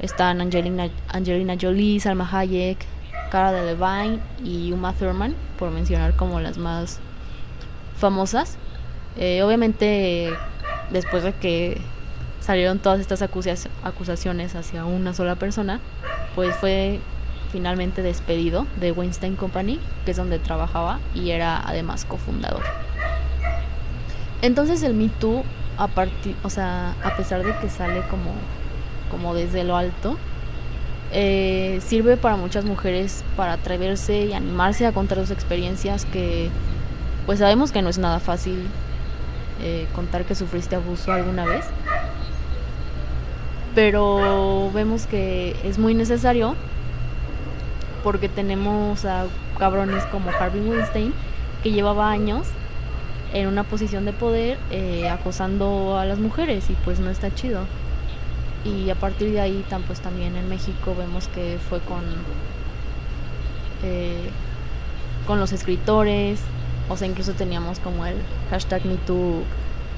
están 0.00 0.40
Angelina, 0.42 0.90
Angelina 1.08 1.56
Jolie, 1.60 1.98
Salma 1.98 2.28
Hayek, 2.30 2.84
Cara 3.30 3.52
Delevingne 3.52 4.20
y 4.44 4.72
Uma 4.72 4.92
Thurman, 4.92 5.34
por 5.58 5.70
mencionar 5.70 6.14
como 6.16 6.40
las 6.40 6.58
más 6.58 6.98
famosas. 7.96 8.58
Eh, 9.16 9.42
obviamente, 9.42 10.30
después 10.90 11.22
de 11.22 11.32
que 11.32 11.80
salieron 12.44 12.78
todas 12.78 13.00
estas 13.00 13.22
acusa- 13.22 13.70
acusaciones 13.82 14.54
hacia 14.54 14.84
una 14.84 15.14
sola 15.14 15.34
persona, 15.36 15.80
pues 16.34 16.54
fue 16.56 17.00
finalmente 17.50 18.02
despedido 18.02 18.66
de 18.80 18.92
Weinstein 18.92 19.36
Company, 19.36 19.80
que 20.04 20.10
es 20.10 20.16
donde 20.16 20.38
trabajaba 20.38 20.98
y 21.14 21.30
era 21.30 21.60
además 21.66 22.04
cofundador. 22.04 22.62
Entonces 24.42 24.82
el 24.82 24.94
Me 24.94 25.08
Too, 25.08 25.42
a 25.78 25.88
partir, 25.88 26.36
o 26.42 26.50
sea, 26.50 26.94
a 27.02 27.16
pesar 27.16 27.42
de 27.44 27.56
que 27.58 27.70
sale 27.70 28.02
como, 28.10 28.32
como 29.10 29.34
desde 29.34 29.64
lo 29.64 29.76
alto, 29.76 30.18
eh, 31.12 31.80
sirve 31.86 32.16
para 32.16 32.36
muchas 32.36 32.64
mujeres 32.64 33.24
para 33.36 33.52
atreverse 33.54 34.26
y 34.26 34.32
animarse 34.32 34.86
a 34.86 34.92
contar 34.92 35.18
sus 35.18 35.30
experiencias 35.30 36.04
que 36.06 36.50
pues 37.24 37.38
sabemos 37.38 37.72
que 37.72 37.82
no 37.82 37.88
es 37.88 37.98
nada 37.98 38.18
fácil 38.18 38.66
eh, 39.62 39.86
contar 39.94 40.24
que 40.24 40.34
sufriste 40.34 40.74
abuso 40.74 41.12
alguna 41.12 41.44
vez 41.44 41.64
pero 43.74 44.70
vemos 44.72 45.06
que 45.06 45.56
es 45.64 45.78
muy 45.78 45.94
necesario 45.94 46.54
porque 48.02 48.28
tenemos 48.28 49.04
a 49.04 49.26
cabrones 49.58 50.04
como 50.04 50.30
Harvey 50.30 50.60
Weinstein 50.60 51.12
que 51.62 51.72
llevaba 51.72 52.10
años 52.10 52.46
en 53.32 53.48
una 53.48 53.64
posición 53.64 54.04
de 54.04 54.12
poder 54.12 54.58
eh, 54.70 55.08
acosando 55.08 55.98
a 55.98 56.04
las 56.04 56.18
mujeres 56.18 56.70
y 56.70 56.74
pues 56.84 57.00
no 57.00 57.10
está 57.10 57.34
chido. 57.34 57.64
Y 58.64 58.90
a 58.90 58.94
partir 58.94 59.32
de 59.32 59.40
ahí 59.40 59.64
pues 59.86 60.00
también 60.00 60.36
en 60.36 60.48
México 60.48 60.94
vemos 60.96 61.28
que 61.28 61.58
fue 61.68 61.80
con 61.80 62.04
eh, 63.82 64.30
con 65.26 65.40
los 65.40 65.52
escritores 65.52 66.40
o 66.88 66.96
sea 66.96 67.08
incluso 67.08 67.32
teníamos 67.32 67.78
como 67.80 68.06
el 68.06 68.14
hashtag 68.50 68.84
MeToo 68.86 69.42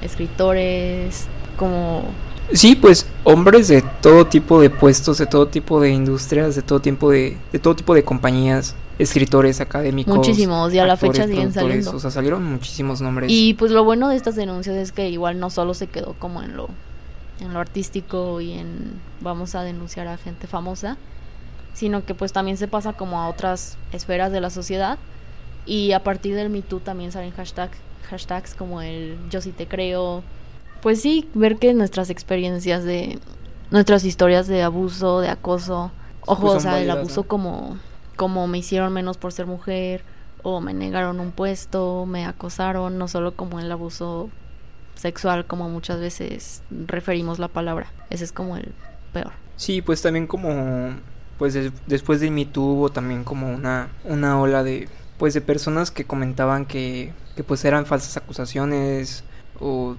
escritores 0.01 1.27
como 1.57 2.03
Sí, 2.53 2.75
pues 2.75 3.07
hombres 3.23 3.67
de 3.67 3.81
todo 3.81 4.25
tipo 4.25 4.61
de 4.61 4.69
puestos, 4.69 5.17
de 5.17 5.25
todo 5.25 5.47
tipo 5.47 5.81
de 5.81 5.91
industrias, 5.91 6.55
de 6.55 6.61
todo 6.61 6.79
tipo 6.79 7.11
de, 7.11 7.37
de 7.51 7.59
todo 7.59 7.75
tipo 7.75 7.93
de 7.93 8.03
compañías, 8.03 8.75
escritores, 8.99 9.59
académicos. 9.59 10.15
Muchísimos, 10.15 10.73
y 10.73 10.79
a 10.79 10.85
la 10.85 10.97
fecha 10.97 11.27
siguen 11.27 11.53
saliendo. 11.53 11.95
O 11.95 11.99
sea, 11.99 12.11
salieron 12.11 12.43
muchísimos 12.45 13.01
nombres. 13.01 13.31
Y 13.31 13.53
pues 13.55 13.71
lo 13.71 13.83
bueno 13.83 14.09
de 14.09 14.15
estas 14.15 14.35
denuncias 14.35 14.75
es 14.75 14.91
que 14.91 15.09
igual 15.09 15.39
no 15.39 15.49
solo 15.49 15.73
se 15.73 15.87
quedó 15.87 16.13
como 16.19 16.41
en 16.41 16.55
lo 16.55 16.69
en 17.39 17.53
lo 17.53 17.59
artístico 17.59 18.41
y 18.41 18.53
en 18.53 18.99
vamos 19.21 19.53
a 19.53 19.61
denunciar 19.61 20.07
a 20.07 20.17
gente 20.17 20.47
famosa, 20.47 20.97
sino 21.73 22.03
que 22.03 22.15
pues 22.15 22.33
también 22.33 22.57
se 22.57 22.67
pasa 22.67 22.93
como 22.93 23.19
a 23.21 23.29
otras 23.29 23.77
esferas 23.91 24.31
de 24.31 24.41
la 24.41 24.49
sociedad 24.49 24.97
y 25.65 25.91
a 25.91 26.03
partir 26.03 26.35
del 26.35 26.49
Me 26.49 26.61
Too 26.61 26.79
también 26.79 27.11
salen 27.11 27.31
hashtag, 27.31 27.69
hashtags 28.09 28.55
como 28.55 28.81
el 28.81 29.17
yo 29.29 29.41
sí 29.41 29.51
te 29.51 29.67
creo. 29.67 30.23
Pues 30.81 31.01
sí, 31.01 31.29
ver 31.33 31.57
que 31.57 31.73
nuestras 31.73 32.09
experiencias 32.09 32.83
de 32.83 33.19
nuestras 33.71 34.03
historias 34.05 34.47
de 34.47 34.63
abuso, 34.63 35.19
de 35.21 35.29
acoso, 35.29 35.91
ojo, 36.21 36.41
Pues 36.43 36.53
o 36.55 36.59
sea, 36.59 36.79
el 36.81 36.89
abuso 36.89 37.21
¿no? 37.21 37.27
como 37.27 37.77
como 38.15 38.47
me 38.47 38.57
hicieron 38.57 38.93
menos 38.93 39.17
por 39.17 39.31
ser 39.31 39.45
mujer 39.45 40.03
o 40.41 40.59
me 40.59 40.73
negaron 40.73 41.19
un 41.19 41.31
puesto, 41.31 42.05
me 42.07 42.25
acosaron, 42.25 42.97
no 42.97 43.07
solo 43.07 43.35
como 43.35 43.59
el 43.59 43.71
abuso 43.71 44.29
sexual 44.95 45.45
como 45.45 45.69
muchas 45.69 45.99
veces 45.99 46.63
referimos 46.87 47.37
la 47.37 47.47
palabra. 47.47 47.91
Ese 48.09 48.23
es 48.23 48.31
como 48.31 48.57
el 48.57 48.73
peor. 49.13 49.31
Sí, 49.55 49.81
pues 49.81 50.01
también 50.01 50.25
como 50.27 50.95
pues 51.37 51.53
des- 51.53 51.71
después 51.85 52.19
de 52.19 52.31
Me 52.31 52.45
Too 52.45 52.63
hubo 52.63 52.89
también 52.89 53.23
como 53.23 53.53
una 53.53 53.89
una 54.05 54.39
ola 54.39 54.63
de 54.63 54.89
pues 55.19 55.33
de 55.33 55.41
personas 55.41 55.91
que 55.91 56.05
comentaban 56.05 56.65
que 56.65 57.13
que 57.35 57.43
pues 57.43 57.63
eran 57.65 57.85
falsas 57.85 58.17
acusaciones 58.17 59.23
o 59.59 59.95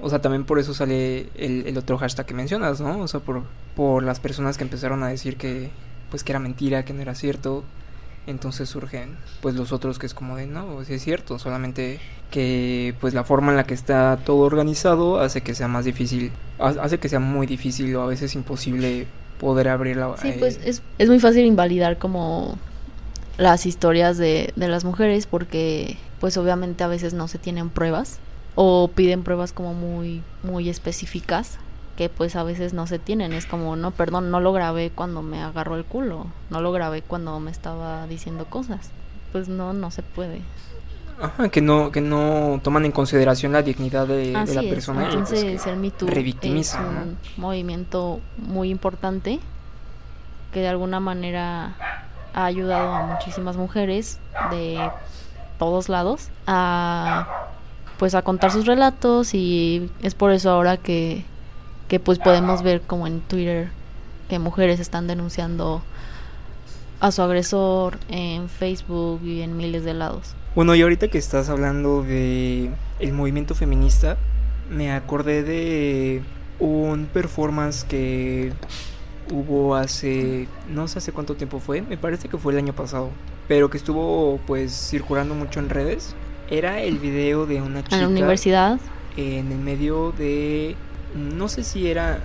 o 0.00 0.08
sea, 0.10 0.20
también 0.20 0.44
por 0.44 0.58
eso 0.58 0.74
sale 0.74 1.28
el, 1.36 1.66
el 1.66 1.76
otro 1.78 1.98
hashtag 1.98 2.26
que 2.26 2.34
mencionas, 2.34 2.80
¿no? 2.80 3.00
O 3.00 3.08
sea, 3.08 3.20
por 3.20 3.42
por 3.76 4.02
las 4.02 4.18
personas 4.20 4.56
que 4.58 4.64
empezaron 4.64 5.02
a 5.02 5.08
decir 5.08 5.36
que 5.36 5.70
pues 6.10 6.24
que 6.24 6.32
era 6.32 6.38
mentira, 6.40 6.84
que 6.84 6.92
no 6.92 7.02
era 7.02 7.14
cierto. 7.14 7.64
Entonces 8.26 8.68
surgen 8.68 9.16
pues 9.40 9.54
los 9.54 9.72
otros 9.72 9.98
que 9.98 10.04
es 10.04 10.12
como 10.12 10.36
de 10.36 10.46
no, 10.46 10.84
sí 10.84 10.92
es 10.94 11.02
cierto, 11.02 11.38
solamente 11.38 11.98
que 12.30 12.94
pues 13.00 13.14
la 13.14 13.24
forma 13.24 13.52
en 13.52 13.56
la 13.56 13.64
que 13.64 13.72
está 13.72 14.18
todo 14.22 14.40
organizado 14.40 15.18
hace 15.18 15.40
que 15.40 15.54
sea 15.54 15.66
más 15.66 15.86
difícil, 15.86 16.30
ha- 16.58 16.74
hace 16.82 16.98
que 16.98 17.08
sea 17.08 17.20
muy 17.20 17.46
difícil 17.46 17.96
o 17.96 18.02
a 18.02 18.06
veces 18.06 18.34
imposible 18.34 19.06
poder 19.40 19.68
abrir 19.68 19.96
la 19.96 20.14
Sí, 20.20 20.28
eh, 20.28 20.36
pues 20.38 20.60
es, 20.62 20.82
es 20.98 21.08
muy 21.08 21.20
fácil 21.20 21.46
invalidar 21.46 21.96
como 21.96 22.58
las 23.38 23.64
historias 23.64 24.18
de, 24.18 24.52
de 24.56 24.68
las 24.68 24.84
mujeres 24.84 25.26
porque 25.26 25.96
pues 26.20 26.36
obviamente 26.36 26.84
a 26.84 26.88
veces 26.88 27.14
no 27.14 27.28
se 27.28 27.38
tienen 27.38 27.70
pruebas 27.70 28.18
o 28.60 28.90
piden 28.92 29.22
pruebas 29.22 29.52
como 29.52 29.72
muy 29.72 30.20
muy 30.42 30.68
específicas 30.68 31.58
que 31.96 32.08
pues 32.08 32.34
a 32.34 32.42
veces 32.42 32.74
no 32.74 32.88
se 32.88 32.98
tienen 32.98 33.32
es 33.32 33.46
como 33.46 33.76
no 33.76 33.92
perdón 33.92 34.32
no 34.32 34.40
lo 34.40 34.52
grabé 34.52 34.90
cuando 34.90 35.22
me 35.22 35.40
agarró 35.40 35.76
el 35.76 35.84
culo 35.84 36.26
no 36.50 36.60
lo 36.60 36.72
grabé 36.72 37.02
cuando 37.02 37.38
me 37.38 37.52
estaba 37.52 38.08
diciendo 38.08 38.46
cosas 38.46 38.90
pues 39.30 39.48
no 39.48 39.74
no 39.74 39.92
se 39.92 40.02
puede 40.02 40.40
Ajá, 41.20 41.48
que 41.48 41.60
no, 41.60 41.92
que 41.92 42.00
no 42.00 42.60
toman 42.62 42.84
en 42.84 42.92
consideración 42.92 43.52
la 43.52 43.62
dignidad 43.62 44.08
de, 44.08 44.32
la 44.32 44.42
es, 44.42 44.54
persona. 44.66 45.02
pues, 45.02 45.14
entonces 45.14 45.62
que 45.62 45.70
el 45.70 45.76
Me 45.76 45.90
Too 45.90 46.06
revictimiza, 46.06 46.78
es 46.78 46.84
¿no? 46.84 47.02
un 47.02 47.18
movimiento 47.36 48.20
muy 48.36 48.70
importante 48.70 49.38
que 50.52 50.60
de 50.60 50.68
alguna 50.68 51.00
manera 51.00 51.74
ha 52.34 52.44
ayudado 52.44 52.92
a 52.92 53.06
muchísimas 53.06 53.56
mujeres 53.56 54.20
de 54.50 54.78
todos 55.58 55.88
lados 55.88 56.28
a 56.46 57.48
pues 57.98 58.14
a 58.14 58.22
contar 58.22 58.50
sus 58.52 58.66
relatos 58.66 59.34
y 59.34 59.90
es 60.02 60.14
por 60.14 60.32
eso 60.32 60.50
ahora 60.50 60.76
que, 60.76 61.24
que 61.88 62.00
pues 62.00 62.18
podemos 62.18 62.62
ver 62.62 62.80
como 62.82 63.06
en 63.06 63.20
Twitter 63.20 63.70
que 64.28 64.38
mujeres 64.38 64.78
están 64.80 65.06
denunciando 65.06 65.82
a 67.00 67.10
su 67.12 67.22
agresor 67.22 67.98
en 68.08 68.48
Facebook 68.48 69.20
y 69.24 69.42
en 69.42 69.56
miles 69.56 69.84
de 69.84 69.94
lados. 69.94 70.34
Bueno, 70.54 70.74
y 70.74 70.82
ahorita 70.82 71.08
que 71.08 71.18
estás 71.18 71.48
hablando 71.48 72.02
de 72.02 72.70
el 72.98 73.12
movimiento 73.12 73.54
feminista, 73.54 74.16
me 74.70 74.92
acordé 74.92 75.42
de 75.42 76.22
un 76.58 77.06
performance 77.06 77.84
que 77.84 78.52
hubo 79.32 79.76
hace 79.76 80.48
no 80.68 80.88
sé 80.88 80.98
hace 80.98 81.12
cuánto 81.12 81.34
tiempo 81.36 81.60
fue, 81.60 81.82
me 81.82 81.96
parece 81.96 82.28
que 82.28 82.38
fue 82.38 82.52
el 82.52 82.58
año 82.58 82.72
pasado, 82.72 83.10
pero 83.46 83.70
que 83.70 83.76
estuvo 83.76 84.40
pues 84.46 84.72
circulando 84.72 85.34
mucho 85.34 85.60
en 85.60 85.70
redes. 85.70 86.14
Era 86.50 86.80
el 86.80 86.98
video 86.98 87.46
de 87.46 87.60
una 87.60 87.82
chica 87.84 87.96
En 87.96 88.02
la 88.02 88.08
universidad, 88.08 88.78
en 89.16 89.52
el 89.52 89.58
medio 89.58 90.12
de 90.12 90.76
no 91.14 91.48
sé 91.48 91.64
si 91.64 91.88
era 91.90 92.20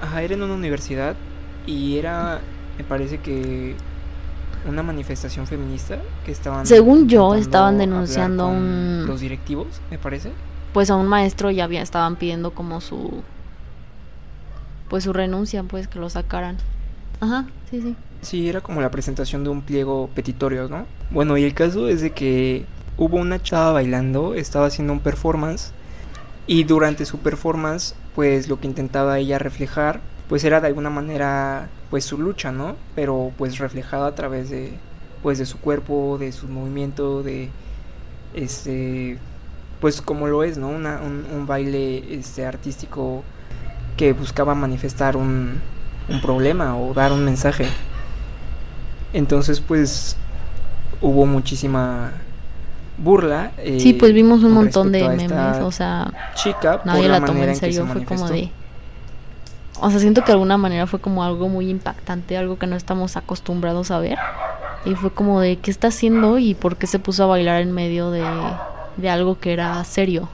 ajá, 0.00 0.22
era 0.22 0.34
en 0.34 0.42
una 0.42 0.54
universidad 0.54 1.14
y 1.66 1.98
era 1.98 2.40
me 2.78 2.84
parece 2.84 3.18
que 3.18 3.74
una 4.66 4.82
manifestación 4.82 5.46
feminista 5.46 5.98
que 6.24 6.32
estaban 6.32 6.66
Según 6.66 7.08
yo, 7.08 7.34
estaban 7.34 7.78
denunciando 7.78 8.48
un- 8.48 9.04
los 9.06 9.20
directivos, 9.20 9.66
me 9.90 9.98
parece. 9.98 10.30
pues 10.72 10.88
a 10.90 10.96
un 10.96 11.06
maestro 11.06 11.50
ya 11.50 11.64
había, 11.64 11.82
estaban 11.82 12.16
pidiendo 12.16 12.52
como 12.52 12.80
su 12.80 13.22
pues 14.88 15.04
su 15.04 15.12
renuncia, 15.12 15.62
pues 15.62 15.88
que 15.88 15.98
lo 15.98 16.10
sacaran. 16.10 16.58
Ajá, 17.20 17.46
sí, 17.70 17.80
sí. 17.80 17.96
Sí, 18.20 18.48
era 18.48 18.60
como 18.60 18.80
la 18.80 18.90
presentación 18.90 19.42
de 19.42 19.50
un 19.50 19.62
pliego 19.62 20.08
petitorio, 20.14 20.68
¿no? 20.68 20.86
Bueno, 21.10 21.36
y 21.38 21.44
el 21.44 21.54
caso 21.54 21.88
es 21.88 22.00
de 22.02 22.10
que 22.10 22.66
hubo 22.96 23.16
una 23.16 23.42
chava 23.42 23.72
bailando, 23.72 24.34
estaba 24.34 24.66
haciendo 24.66 24.92
un 24.92 25.00
performance 25.00 25.72
y 26.46 26.64
durante 26.64 27.04
su 27.04 27.18
performance, 27.18 27.94
pues 28.14 28.48
lo 28.48 28.60
que 28.60 28.66
intentaba 28.66 29.18
ella 29.18 29.38
reflejar, 29.38 30.00
pues 30.28 30.44
era 30.44 30.60
de 30.60 30.68
alguna 30.68 30.90
manera 30.90 31.68
pues 31.90 32.04
su 32.04 32.18
lucha, 32.18 32.52
¿no? 32.52 32.76
Pero 32.94 33.32
pues 33.38 33.58
reflejada 33.58 34.06
a 34.08 34.14
través 34.14 34.50
de 34.50 34.72
pues 35.22 35.38
de 35.38 35.46
su 35.46 35.58
cuerpo, 35.58 36.16
de 36.18 36.32
su 36.32 36.48
movimiento, 36.48 37.22
de 37.22 37.50
este 38.34 39.18
pues 39.80 40.00
como 40.00 40.28
lo 40.28 40.44
es, 40.44 40.58
¿no? 40.58 40.68
Una, 40.68 41.00
un, 41.00 41.26
un 41.32 41.46
baile 41.46 42.14
este 42.14 42.46
artístico 42.46 43.24
que 43.96 44.12
buscaba 44.12 44.54
manifestar 44.54 45.16
un, 45.16 45.60
un 46.08 46.20
problema 46.20 46.76
o 46.76 46.94
dar 46.94 47.12
un 47.12 47.24
mensaje. 47.24 47.66
Entonces, 49.12 49.60
pues 49.60 50.16
hubo 51.00 51.26
muchísima 51.26 52.12
burla. 53.02 53.52
eh, 53.58 53.78
Sí, 53.80 53.92
pues 53.94 54.12
vimos 54.12 54.42
un 54.44 54.52
montón 54.52 54.92
de 54.92 55.08
memes, 55.08 55.58
o 55.62 55.70
sea, 55.72 56.12
chica 56.34 56.80
nadie 56.84 57.08
la 57.08 57.20
la 57.20 57.26
tomó 57.26 57.42
en 57.44 57.56
serio, 57.56 57.86
fue 57.86 58.04
como 58.04 58.28
de... 58.28 58.50
O 59.80 59.90
sea, 59.90 59.98
siento 59.98 60.20
que 60.20 60.26
de 60.28 60.32
alguna 60.34 60.56
manera 60.58 60.86
fue 60.86 61.00
como 61.00 61.24
algo 61.24 61.48
muy 61.48 61.68
impactante, 61.68 62.36
algo 62.36 62.56
que 62.58 62.66
no 62.68 62.76
estamos 62.76 63.16
acostumbrados 63.16 63.90
a 63.90 63.98
ver. 63.98 64.16
Y 64.84 64.94
fue 64.94 65.10
como 65.10 65.40
de, 65.40 65.56
¿qué 65.58 65.70
está 65.70 65.88
haciendo 65.88 66.38
y 66.38 66.54
por 66.54 66.76
qué 66.76 66.86
se 66.86 66.98
puso 66.98 67.24
a 67.24 67.26
bailar 67.26 67.62
en 67.62 67.72
medio 67.72 68.10
de, 68.10 68.24
de 68.96 69.10
algo 69.10 69.38
que 69.40 69.52
era 69.52 69.82
serio? 69.84 70.28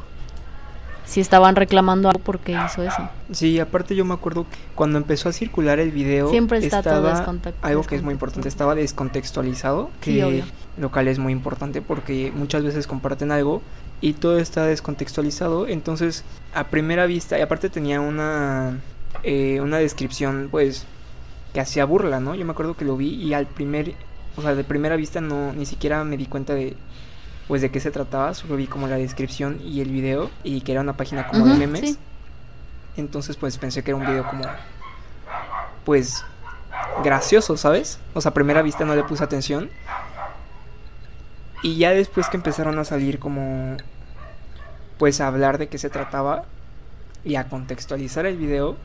Si 1.07 1.21
estaban 1.23 1.57
reclamando 1.57 2.11
algo, 2.11 2.21
¿por 2.21 2.39
qué 2.41 2.53
hizo 2.53 2.83
eso? 2.83 3.09
Sí, 3.33 3.59
aparte 3.59 3.95
yo 3.97 4.05
me 4.05 4.13
acuerdo 4.13 4.45
que 4.45 4.59
cuando 4.75 4.99
empezó 4.99 5.31
a 5.31 5.33
circular 5.33 5.79
el 5.79 5.91
video 5.91 6.29
Siempre 6.29 6.59
está 6.59 6.83
todo 6.83 7.09
estaba 7.09 7.25
descontact- 7.25 7.55
algo 7.63 7.83
que 7.85 7.97
es 7.97 8.03
muy 8.03 8.13
importante, 8.13 8.47
estaba 8.49 8.75
descontextualizado, 8.75 9.89
Sí, 10.03 10.17
que 10.17 10.25
obvio. 10.25 10.45
Lo 10.79 10.91
cual 10.91 11.09
es 11.09 11.19
muy 11.19 11.33
importante 11.33 11.83
porque 11.83 12.33
muchas 12.35 12.63
veces 12.63 12.87
comparten 12.87 13.33
algo 13.33 13.63
y 14.01 14.13
todo 14.15 14.39
está 14.39 14.65
descontextualizado, 14.67 15.67
entonces 15.67 16.25
a 16.55 16.65
primera 16.65 17.07
vista 17.07 17.39
y 17.39 17.43
aparte 17.43 17.69
tenía 17.69 18.01
una 18.01 18.79
eh, 19.23 19.61
una 19.61 19.79
descripción 19.79 20.49
pues 20.51 20.87
que 21.53 21.61
hacía 21.61 21.85
burla, 21.85 22.21
¿no? 22.21 22.35
Yo 22.35 22.45
me 22.45 22.53
acuerdo 22.53 22.77
que 22.77 22.85
lo 22.85 22.97
vi 22.97 23.09
y 23.15 23.35
al 23.35 23.47
primer, 23.47 23.95
o 24.37 24.43
sea, 24.43 24.55
de 24.55 24.65
primera 24.65 24.97
vista 24.97 25.21
no 25.21 25.53
ni 25.53 25.67
siquiera 25.67 26.05
me 26.05 26.17
di 26.17 26.27
cuenta 26.27 26.55
de 26.55 26.77
pues 27.49 27.63
de 27.63 27.71
qué 27.71 27.81
se 27.81 27.91
trataba, 27.91 28.35
solo 28.35 28.57
vi 28.57 28.67
como 28.67 28.89
la 28.89 28.97
descripción 28.97 29.59
y 29.65 29.81
el 29.81 29.91
video 29.91 30.31
y 30.45 30.61
que 30.61 30.73
era 30.73 30.83
una 30.83 30.97
página 30.97 31.27
como 31.27 31.47
de 31.47 31.55
memes. 31.55 31.81
sí. 31.81 31.99
Entonces 32.97 33.37
pues 33.37 33.57
pensé 33.59 33.83
que 33.83 33.93
era 33.93 33.97
un 33.97 34.07
video 34.07 34.29
como 34.29 34.45
pues 35.85 36.25
gracioso, 37.03 37.57
¿sabes? 37.57 37.99
O 38.15 38.21
sea, 38.21 38.31
a 38.31 38.35
primera 38.35 38.63
vista 38.63 38.85
no 38.85 38.95
le 38.95 39.05
puse 39.05 39.25
atención. 39.25 39.71
Y 41.63 41.77
ya 41.77 41.91
después 41.91 42.29
que 42.29 42.37
empezaron 42.37 42.79
a 42.79 42.85
salir 42.85 43.19
como 43.19 43.77
pues 44.99 45.21
a 45.21 45.29
hablar 45.29 45.59
de 45.59 45.69
qué 45.69 45.79
se 45.79 45.91
trataba 45.91 46.45
y 47.25 47.37
a 47.37 47.49
contextualizar 47.49 48.27
el 48.27 48.37
video, 48.37 48.77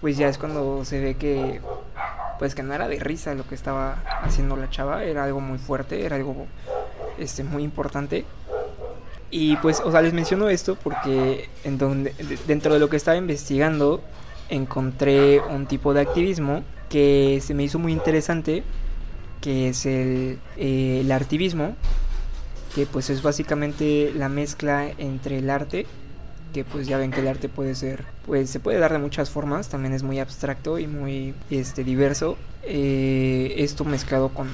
pues 0.00 0.16
ya 0.16 0.28
es 0.28 0.38
cuando 0.38 0.84
se 0.84 1.00
ve 1.00 1.14
que 1.16 1.60
pues 2.38 2.54
que 2.54 2.62
no 2.62 2.72
era 2.72 2.86
de 2.86 3.00
risa 3.00 3.34
lo 3.34 3.46
que 3.48 3.56
estaba 3.56 3.96
haciendo 4.22 4.56
la 4.56 4.70
chava, 4.70 5.02
era 5.04 5.24
algo 5.24 5.40
muy 5.40 5.58
fuerte, 5.58 6.04
era 6.04 6.16
algo 6.16 6.46
este 7.18 7.42
muy 7.42 7.64
importante. 7.64 8.24
Y 9.30 9.56
pues, 9.56 9.80
o 9.80 9.90
sea, 9.90 10.00
les 10.00 10.14
menciono 10.14 10.48
esto 10.48 10.76
porque 10.82 11.48
en 11.64 11.76
donde, 11.78 12.12
de- 12.12 12.38
dentro 12.46 12.72
de 12.72 12.80
lo 12.80 12.88
que 12.88 12.96
estaba 12.96 13.16
investigando 13.16 14.00
encontré 14.48 15.40
un 15.40 15.66
tipo 15.66 15.92
de 15.92 16.00
activismo 16.00 16.62
que 16.88 17.40
se 17.42 17.52
me 17.54 17.64
hizo 17.64 17.78
muy 17.78 17.92
interesante, 17.92 18.62
que 19.48 19.70
es 19.70 19.86
el, 19.86 20.38
eh, 20.58 21.00
el 21.00 21.10
artivismo, 21.10 21.74
que 22.74 22.84
pues 22.84 23.08
es 23.08 23.22
básicamente 23.22 24.12
la 24.14 24.28
mezcla 24.28 24.90
entre 24.98 25.38
el 25.38 25.48
arte, 25.48 25.86
que 26.52 26.64
pues 26.64 26.86
ya 26.86 26.98
ven 26.98 27.10
que 27.10 27.20
el 27.20 27.28
arte 27.28 27.48
puede 27.48 27.74
ser, 27.74 28.04
pues 28.26 28.50
se 28.50 28.60
puede 28.60 28.78
dar 28.78 28.92
de 28.92 28.98
muchas 28.98 29.30
formas, 29.30 29.70
también 29.70 29.94
es 29.94 30.02
muy 30.02 30.18
abstracto 30.18 30.78
y 30.78 30.86
muy 30.86 31.32
este 31.48 31.82
diverso. 31.82 32.36
Eh, 32.62 33.54
esto 33.56 33.86
mezclado 33.86 34.28
con 34.28 34.48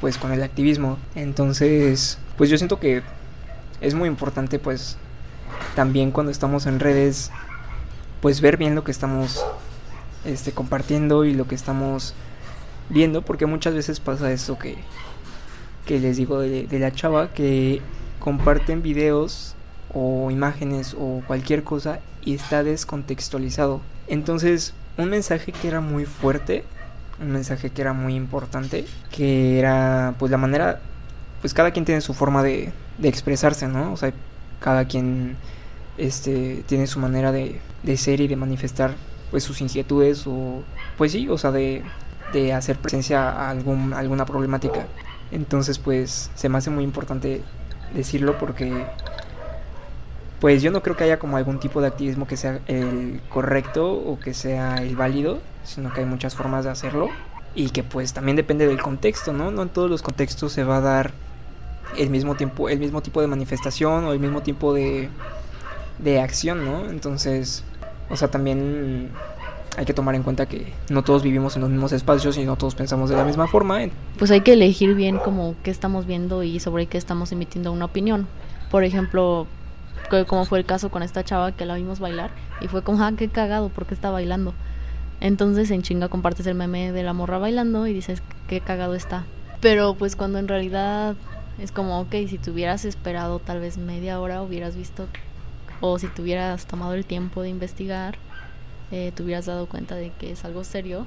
pues 0.00 0.16
con 0.16 0.30
el 0.30 0.44
activismo. 0.44 0.96
Entonces, 1.16 2.16
pues 2.38 2.48
yo 2.48 2.56
siento 2.56 2.78
que 2.78 3.02
es 3.80 3.94
muy 3.94 4.08
importante 4.08 4.60
pues 4.60 4.96
también 5.74 6.12
cuando 6.12 6.30
estamos 6.30 6.66
en 6.66 6.78
redes 6.78 7.32
pues 8.20 8.40
ver 8.40 8.58
bien 8.58 8.76
lo 8.76 8.84
que 8.84 8.92
estamos 8.92 9.44
este 10.24 10.52
compartiendo 10.52 11.24
y 11.24 11.34
lo 11.34 11.48
que 11.48 11.56
estamos 11.56 12.14
viendo 12.88 13.22
porque 13.22 13.46
muchas 13.46 13.74
veces 13.74 14.00
pasa 14.00 14.32
esto 14.32 14.58
que 14.58 14.76
que 15.86 16.00
les 16.00 16.16
digo 16.16 16.40
de, 16.40 16.66
la 16.72 16.92
chava 16.92 17.32
que 17.32 17.80
comparten 18.18 18.82
videos 18.82 19.54
o 19.94 20.30
imágenes 20.30 20.96
o 20.98 21.22
cualquier 21.26 21.62
cosa 21.62 22.00
y 22.22 22.34
está 22.34 22.64
descontextualizado 22.64 23.80
entonces 24.08 24.74
un 24.96 25.10
mensaje 25.10 25.52
que 25.52 25.68
era 25.68 25.80
muy 25.80 26.04
fuerte 26.04 26.64
un 27.20 27.30
mensaje 27.30 27.70
que 27.70 27.82
era 27.82 27.92
muy 27.92 28.14
importante 28.14 28.84
que 29.12 29.58
era 29.60 30.14
pues 30.18 30.32
la 30.32 30.38
manera 30.38 30.80
pues 31.40 31.54
cada 31.54 31.70
quien 31.70 31.84
tiene 31.84 32.00
su 32.00 32.14
forma 32.14 32.42
de, 32.42 32.72
de 32.98 33.08
expresarse, 33.08 33.68
¿no? 33.68 33.92
O 33.92 33.96
sea, 33.96 34.12
cada 34.60 34.86
quien 34.86 35.36
este 35.98 36.62
tiene 36.66 36.86
su 36.86 36.98
manera 36.98 37.32
de, 37.32 37.60
de 37.82 37.96
ser 37.96 38.20
y 38.20 38.28
de 38.28 38.36
manifestar 38.36 38.94
pues 39.30 39.44
sus 39.44 39.60
inquietudes 39.60 40.26
o 40.26 40.62
pues 40.96 41.12
sí, 41.12 41.28
o 41.28 41.38
sea, 41.38 41.52
de, 41.52 41.82
de 42.32 42.52
hacer 42.52 42.76
presencia 42.76 43.30
a 43.30 43.50
algún, 43.50 43.92
alguna 43.92 44.26
problemática. 44.26 44.86
Entonces, 45.30 45.78
pues 45.78 46.30
se 46.34 46.48
me 46.48 46.58
hace 46.58 46.70
muy 46.70 46.84
importante 46.84 47.42
decirlo 47.94 48.38
porque 48.38 48.86
pues 50.40 50.62
yo 50.62 50.70
no 50.70 50.82
creo 50.82 50.96
que 50.96 51.04
haya 51.04 51.18
como 51.18 51.36
algún 51.36 51.58
tipo 51.58 51.80
de 51.80 51.88
activismo 51.88 52.26
que 52.26 52.36
sea 52.36 52.60
el 52.66 53.20
correcto 53.28 53.92
o 53.92 54.18
que 54.20 54.34
sea 54.34 54.76
el 54.76 54.94
válido, 54.96 55.40
sino 55.64 55.92
que 55.92 56.00
hay 56.00 56.06
muchas 56.06 56.34
formas 56.34 56.64
de 56.64 56.70
hacerlo 56.70 57.08
y 57.54 57.70
que 57.70 57.82
pues 57.82 58.12
también 58.12 58.36
depende 58.36 58.66
del 58.66 58.80
contexto, 58.80 59.32
¿no? 59.32 59.50
No 59.50 59.62
en 59.62 59.70
todos 59.70 59.88
los 59.88 60.02
contextos 60.02 60.52
se 60.52 60.62
va 60.62 60.76
a 60.76 60.80
dar 60.80 61.12
el 61.96 62.10
mismo 62.10 62.34
tiempo, 62.34 62.68
el 62.68 62.78
mismo 62.78 63.02
tipo 63.02 63.20
de 63.20 63.26
manifestación 63.28 64.04
o 64.04 64.12
el 64.12 64.20
mismo 64.20 64.42
tipo 64.42 64.74
de, 64.74 65.08
de 65.98 66.20
acción, 66.20 66.64
¿no? 66.64 66.90
Entonces, 66.90 67.64
o 68.10 68.16
sea, 68.16 68.28
también 68.28 69.10
hay 69.76 69.84
que 69.84 69.94
tomar 69.94 70.14
en 70.14 70.22
cuenta 70.22 70.46
que 70.46 70.72
no 70.88 71.04
todos 71.04 71.22
vivimos 71.22 71.56
en 71.56 71.62
los 71.62 71.70
mismos 71.70 71.92
espacios 71.92 72.38
y 72.38 72.44
no 72.44 72.56
todos 72.56 72.74
pensamos 72.74 73.10
de 73.10 73.16
la 73.16 73.24
misma 73.24 73.46
forma. 73.46 73.80
Pues 74.18 74.30
hay 74.30 74.40
que 74.40 74.54
elegir 74.54 74.94
bien 74.94 75.18
como 75.18 75.54
qué 75.62 75.70
estamos 75.70 76.06
viendo 76.06 76.42
y 76.42 76.60
sobre 76.60 76.86
qué 76.86 76.98
estamos 76.98 77.32
emitiendo 77.32 77.72
una 77.72 77.84
opinión. 77.84 78.26
Por 78.70 78.84
ejemplo, 78.84 79.46
como 80.26 80.44
fue 80.44 80.58
el 80.58 80.64
caso 80.64 80.90
con 80.90 81.02
esta 81.02 81.24
chava 81.24 81.52
que 81.52 81.66
la 81.66 81.76
vimos 81.76 82.00
bailar 82.00 82.30
y 82.60 82.68
fue 82.68 82.82
como, 82.82 83.02
ah, 83.02 83.12
qué 83.16 83.28
cagado, 83.28 83.68
porque 83.68 83.94
está 83.94 84.10
bailando. 84.10 84.54
Entonces 85.20 85.70
en 85.70 85.82
chinga 85.82 86.08
compartes 86.08 86.46
el 86.46 86.54
meme 86.54 86.92
de 86.92 87.02
la 87.02 87.12
morra 87.12 87.38
bailando 87.38 87.86
y 87.86 87.92
dices, 87.92 88.22
qué 88.48 88.60
cagado 88.60 88.94
está. 88.94 89.24
Pero 89.60 89.94
pues 89.94 90.16
cuando 90.16 90.38
en 90.38 90.48
realidad 90.48 91.16
es 91.58 91.72
como, 91.72 92.00
ok, 92.00 92.14
si 92.28 92.38
te 92.38 92.50
hubieras 92.50 92.84
esperado 92.84 93.38
tal 93.38 93.60
vez 93.60 93.78
media 93.78 94.20
hora, 94.20 94.42
hubieras 94.42 94.76
visto, 94.76 95.06
o 95.80 95.98
si 95.98 96.06
te 96.08 96.22
hubieras 96.22 96.66
tomado 96.66 96.94
el 96.94 97.04
tiempo 97.04 97.42
de 97.42 97.48
investigar, 97.48 98.16
eh, 98.90 99.12
te 99.14 99.22
hubieras 99.22 99.46
dado 99.46 99.66
cuenta 99.66 99.94
de 99.94 100.10
que 100.18 100.32
es 100.32 100.44
algo 100.44 100.64
serio 100.64 101.06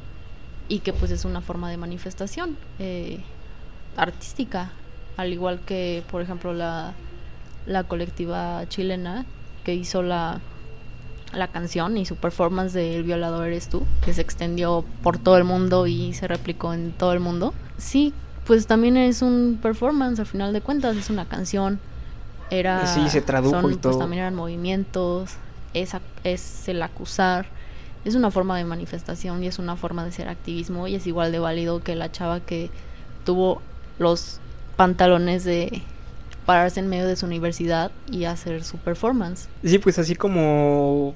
y 0.67 0.79
que 0.79 0.93
pues 0.93 1.11
es 1.11 1.25
una 1.25 1.41
forma 1.41 1.69
de 1.69 1.77
manifestación 1.77 2.57
eh, 2.77 3.19
artística, 3.97 4.71
al 5.17 5.33
igual 5.33 5.59
que 5.61 6.03
por 6.11 6.21
ejemplo 6.21 6.53
la, 6.53 6.93
la 7.65 7.83
colectiva 7.83 8.67
chilena 8.67 9.25
que 9.63 9.73
hizo 9.73 10.01
la, 10.01 10.39
la 11.33 11.47
canción 11.47 11.97
y 11.97 12.05
su 12.05 12.15
performance 12.15 12.73
de 12.73 12.95
El 12.95 13.03
violador 13.03 13.47
eres 13.47 13.69
tú, 13.69 13.85
que 14.03 14.13
se 14.13 14.21
extendió 14.21 14.83
por 15.03 15.17
todo 15.17 15.37
el 15.37 15.43
mundo 15.43 15.87
y 15.87 16.13
se 16.13 16.27
replicó 16.27 16.73
en 16.73 16.91
todo 16.91 17.13
el 17.13 17.19
mundo. 17.19 17.53
Sí, 17.77 18.13
pues 18.45 18.67
también 18.67 18.97
es 18.97 19.21
un 19.21 19.59
performance 19.61 20.19
al 20.19 20.25
final 20.25 20.53
de 20.53 20.61
cuentas, 20.61 20.95
es 20.97 21.09
una 21.09 21.25
canción. 21.25 21.79
Era, 22.49 22.87
sí, 22.87 23.07
se 23.09 23.21
tradujo 23.21 23.59
y 23.59 23.61
pues, 23.61 23.81
todo. 23.81 23.93
Pues 23.93 23.99
también 23.99 24.21
eran 24.21 24.35
movimientos, 24.35 25.31
es, 25.75 25.91
es 26.23 26.67
el 26.67 26.81
acusar, 26.81 27.45
es 28.05 28.15
una 28.15 28.31
forma 28.31 28.57
de 28.57 28.63
manifestación 28.63 29.43
y 29.43 29.47
es 29.47 29.59
una 29.59 29.75
forma 29.75 30.05
de 30.05 30.11
ser 30.11 30.29
activismo 30.29 30.87
y 30.87 30.95
es 30.95 31.07
igual 31.07 31.31
de 31.31 31.39
válido 31.39 31.83
que 31.83 31.95
la 31.95 32.11
chava 32.11 32.39
que 32.39 32.69
tuvo 33.25 33.61
los 33.97 34.39
pantalones 34.75 35.43
de 35.43 35.81
pararse 36.45 36.79
en 36.79 36.87
medio 36.87 37.07
de 37.07 37.15
su 37.15 37.25
universidad 37.25 37.91
y 38.09 38.25
hacer 38.25 38.63
su 38.63 38.77
performance. 38.77 39.47
Sí, 39.63 39.79
pues 39.79 39.99
así 39.99 40.15
como 40.15 41.13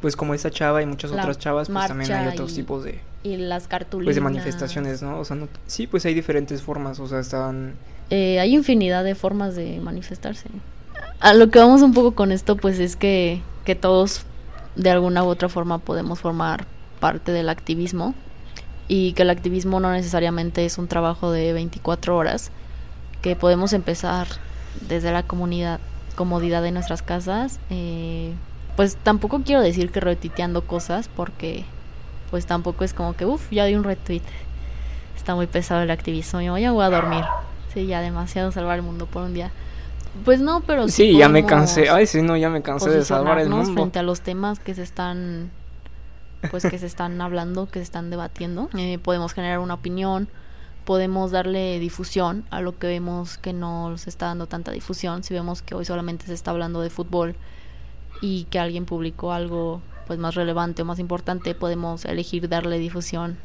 pues 0.00 0.16
como 0.16 0.34
esa 0.34 0.50
chava 0.50 0.82
y 0.82 0.86
muchas 0.86 1.12
otras 1.12 1.38
chavas, 1.38 1.70
pues 1.70 1.86
también 1.86 2.12
hay 2.12 2.28
otros 2.28 2.54
tipos 2.54 2.84
de 2.84 3.00
y 3.22 3.38
las 3.38 3.68
cartulinas 3.68 4.06
pues 4.06 4.16
de 4.16 4.20
manifestaciones, 4.20 5.00
¿no? 5.02 5.18
O 5.18 5.24
sea, 5.24 5.34
no, 5.34 5.48
sí, 5.66 5.86
pues 5.86 6.04
hay 6.04 6.12
diferentes 6.12 6.60
formas, 6.60 7.00
o 7.00 7.06
sea, 7.06 7.20
están 7.20 7.74
eh, 8.10 8.38
hay 8.38 8.54
infinidad 8.54 9.04
de 9.04 9.14
formas 9.14 9.56
de 9.56 9.80
manifestarse. 9.80 10.48
A 11.20 11.32
lo 11.34 11.48
que 11.50 11.58
vamos 11.58 11.82
un 11.82 11.94
poco 11.94 12.14
con 12.14 12.32
esto, 12.32 12.56
pues 12.56 12.78
es 12.78 12.96
que, 12.96 13.40
que 13.64 13.74
todos 13.74 14.26
de 14.76 14.90
alguna 14.90 15.24
u 15.24 15.28
otra 15.28 15.48
forma 15.48 15.78
podemos 15.78 16.20
formar 16.20 16.66
parte 17.00 17.32
del 17.32 17.48
activismo 17.48 18.14
y 18.88 19.12
que 19.12 19.22
el 19.22 19.30
activismo 19.30 19.80
no 19.80 19.92
necesariamente 19.92 20.64
es 20.64 20.78
un 20.78 20.88
trabajo 20.88 21.30
de 21.30 21.52
24 21.52 22.16
horas, 22.16 22.50
que 23.22 23.36
podemos 23.36 23.72
empezar 23.72 24.26
desde 24.86 25.12
la 25.12 25.22
comunidad, 25.22 25.80
comodidad 26.16 26.62
de 26.62 26.72
nuestras 26.72 27.02
casas. 27.02 27.58
Eh, 27.70 28.34
pues 28.76 28.96
tampoco 28.96 29.42
quiero 29.42 29.62
decir 29.62 29.90
que 29.90 30.00
retuiteando 30.00 30.66
cosas 30.66 31.08
porque 31.08 31.64
pues 32.30 32.46
tampoco 32.46 32.84
es 32.84 32.92
como 32.92 33.14
que, 33.14 33.24
uff, 33.24 33.50
ya 33.50 33.64
di 33.64 33.74
un 33.74 33.84
retweet. 33.84 34.22
Está 35.16 35.34
muy 35.34 35.46
pesado 35.46 35.82
el 35.82 35.90
activismo, 35.90 36.40
yo 36.40 36.58
ya 36.58 36.72
voy 36.72 36.84
a 36.84 36.90
dormir. 36.90 37.24
Sí, 37.72 37.86
ya 37.86 38.00
demasiado 38.00 38.52
salvar 38.52 38.76
el 38.76 38.82
mundo 38.82 39.06
por 39.06 39.22
un 39.22 39.34
día. 39.34 39.50
Pues 40.24 40.40
no, 40.40 40.60
pero 40.60 40.86
sí. 40.86 41.12
Sí, 41.12 41.18
ya 41.18 41.28
me 41.28 41.44
cansé. 41.44 41.90
Ay, 41.90 42.06
sí, 42.06 42.22
no, 42.22 42.36
ya 42.36 42.50
me 42.50 42.62
cansé 42.62 42.90
de 42.90 43.04
salvar 43.04 43.38
el 43.38 43.48
mundo. 43.48 43.72
frente 43.72 43.98
a 43.98 44.02
los 44.02 44.20
temas 44.20 44.58
que 44.58 44.74
se 44.74 44.82
están 44.82 45.50
pues 46.50 46.64
que 46.64 46.78
se 46.78 46.86
están 46.86 47.20
hablando, 47.20 47.66
que 47.66 47.78
se 47.78 47.84
están 47.84 48.10
debatiendo. 48.10 48.68
Eh, 48.76 48.98
podemos 48.98 49.32
generar 49.32 49.58
una 49.58 49.74
opinión, 49.74 50.28
podemos 50.84 51.30
darle 51.30 51.78
difusión 51.78 52.44
a 52.50 52.60
lo 52.60 52.78
que 52.78 52.86
vemos 52.86 53.38
que 53.38 53.52
no 53.52 53.96
se 53.98 54.10
está 54.10 54.26
dando 54.26 54.46
tanta 54.46 54.72
difusión. 54.72 55.22
Si 55.22 55.34
vemos 55.34 55.62
que 55.62 55.74
hoy 55.74 55.84
solamente 55.84 56.26
se 56.26 56.34
está 56.34 56.50
hablando 56.50 56.80
de 56.80 56.90
fútbol 56.90 57.34
y 58.20 58.44
que 58.44 58.58
alguien 58.58 58.84
publicó 58.84 59.32
algo 59.32 59.80
pues 60.06 60.18
más 60.18 60.34
relevante 60.34 60.82
o 60.82 60.84
más 60.84 60.98
importante, 60.98 61.54
podemos 61.54 62.04
elegir 62.04 62.48
darle 62.48 62.78
difusión 62.78 63.38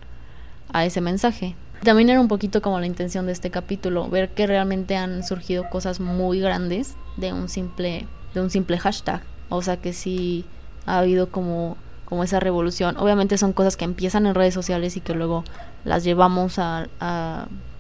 a 0.72 0.86
ese 0.86 1.02
mensaje. 1.02 1.56
También 1.84 2.10
era 2.10 2.20
un 2.20 2.28
poquito 2.28 2.62
como 2.62 2.80
la 2.80 2.86
intención 2.86 3.26
de 3.26 3.32
este 3.32 3.52
capítulo, 3.52 4.10
ver 4.10 4.30
que 4.30 4.48
realmente 4.48 4.98
han 4.98 5.24
surgido 5.24 5.70
cosas 5.70 6.00
muy 6.00 6.40
grandes 6.40 6.96
de 7.18 7.34
un 7.34 7.48
simple 7.48 8.08
de 8.34 8.42
un 8.42 8.50
simple 8.50 8.78
hashtag, 8.78 9.22
o 9.50 9.62
sea 9.62 9.78
que 9.78 9.94
sí 9.94 10.46
ha 10.86 11.00
habido 11.00 11.32
como 11.32 11.78
como 12.06 12.24
esa 12.24 12.40
revolución. 12.40 12.98
Obviamente 12.98 13.38
son 13.38 13.54
cosas 13.54 13.78
que 13.78 13.86
empiezan 13.86 14.26
en 14.26 14.36
redes 14.36 14.54
sociales 14.54 14.98
y 14.98 15.02
que 15.02 15.14
luego 15.14 15.44
las 15.86 16.04
llevamos 16.04 16.58
a, 16.58 16.88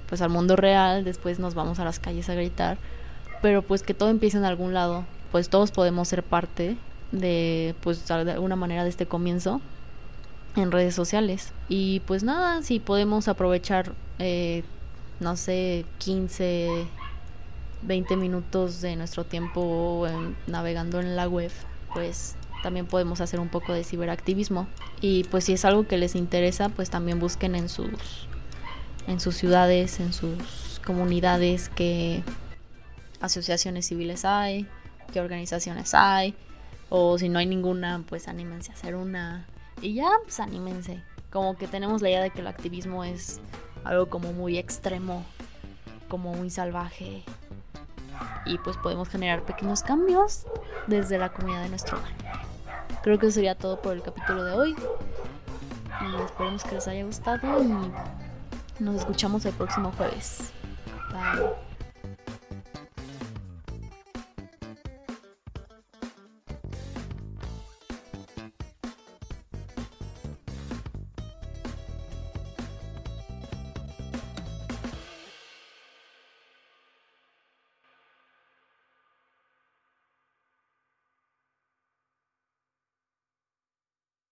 pues 0.07 0.21
al 0.21 0.29
mundo 0.29 0.55
real, 0.55 1.03
después 1.03 1.39
nos 1.39 1.55
vamos 1.55 1.79
a 1.79 1.83
las 1.83 1.99
calles 1.99 2.29
a 2.29 2.35
gritar, 2.35 2.77
pero 3.41 3.63
pues 3.63 3.81
que 3.81 3.93
todo 3.93 4.09
empiece 4.09 4.37
en 4.37 4.45
algún 4.45 4.73
lado, 4.73 5.03
pues 5.31 5.49
todos 5.49 5.71
podemos 5.71 6.07
ser 6.07 6.23
parte 6.23 6.77
de 7.11 7.75
pues 7.81 8.07
de 8.07 8.31
alguna 8.31 8.55
manera 8.55 8.83
de 8.83 8.89
este 8.89 9.07
comienzo 9.07 9.61
en 10.55 10.71
redes 10.71 10.95
sociales 10.95 11.53
y 11.67 12.01
pues 12.01 12.23
nada 12.23 12.63
si 12.63 12.79
podemos 12.79 13.27
aprovechar 13.27 13.93
eh, 14.17 14.63
no 15.19 15.35
sé 15.37 15.85
15 15.99 16.87
20 17.83 18.17
minutos 18.17 18.81
de 18.81 18.95
nuestro 18.95 19.23
tiempo 19.25 20.07
navegando 20.47 20.99
en 20.99 21.15
la 21.15 21.27
web 21.27 21.51
pues 21.93 22.35
también 22.61 22.85
podemos 22.85 23.21
hacer 23.21 23.39
un 23.39 23.49
poco 23.49 23.73
de 23.73 23.83
ciberactivismo. 23.83 24.67
Y 25.01 25.23
pues 25.25 25.45
si 25.45 25.53
es 25.53 25.65
algo 25.65 25.87
que 25.87 25.97
les 25.97 26.15
interesa, 26.15 26.69
pues 26.69 26.89
también 26.89 27.19
busquen 27.19 27.55
en 27.55 27.69
sus 27.69 28.27
en 29.07 29.19
sus 29.19 29.35
ciudades, 29.35 29.99
en 29.99 30.13
sus 30.13 30.79
comunidades 30.85 31.69
qué 31.69 32.21
asociaciones 33.21 33.87
civiles 33.87 34.23
hay, 34.23 34.67
qué 35.11 35.19
organizaciones 35.19 35.93
hay, 35.95 36.35
o 36.89 37.17
si 37.17 37.27
no 37.27 37.39
hay 37.39 37.47
ninguna, 37.47 38.03
pues 38.07 38.27
anímense 38.27 38.71
a 38.71 38.75
hacer 38.75 38.95
una 38.95 39.47
y 39.81 39.95
ya, 39.95 40.11
pues 40.23 40.39
anímense. 40.39 41.03
Como 41.31 41.55
que 41.55 41.67
tenemos 41.67 42.01
la 42.01 42.09
idea 42.09 42.21
de 42.21 42.31
que 42.31 42.41
el 42.41 42.47
activismo 42.47 43.03
es 43.03 43.39
algo 43.83 44.09
como 44.09 44.33
muy 44.33 44.57
extremo, 44.57 45.23
como 46.07 46.33
muy 46.33 46.49
salvaje. 46.49 47.23
Y 48.45 48.57
pues 48.59 48.77
podemos 48.77 49.09
generar 49.09 49.43
pequeños 49.43 49.81
cambios 49.83 50.45
desde 50.87 51.17
la 51.17 51.29
comunidad 51.31 51.63
de 51.63 51.69
nuestro 51.69 51.97
hogar. 51.97 52.11
Creo 53.03 53.17
que 53.19 53.31
sería 53.31 53.55
todo 53.55 53.81
por 53.81 53.93
el 53.93 54.01
capítulo 54.01 54.43
de 54.43 54.53
hoy. 54.53 54.75
Esperemos 56.25 56.63
que 56.63 56.75
les 56.75 56.87
haya 56.87 57.05
gustado 57.05 57.63
y 57.63 58.83
nos 58.83 58.95
escuchamos 58.95 59.45
el 59.45 59.53
próximo 59.53 59.91
jueves. 59.91 60.51
Bye. 61.11 61.68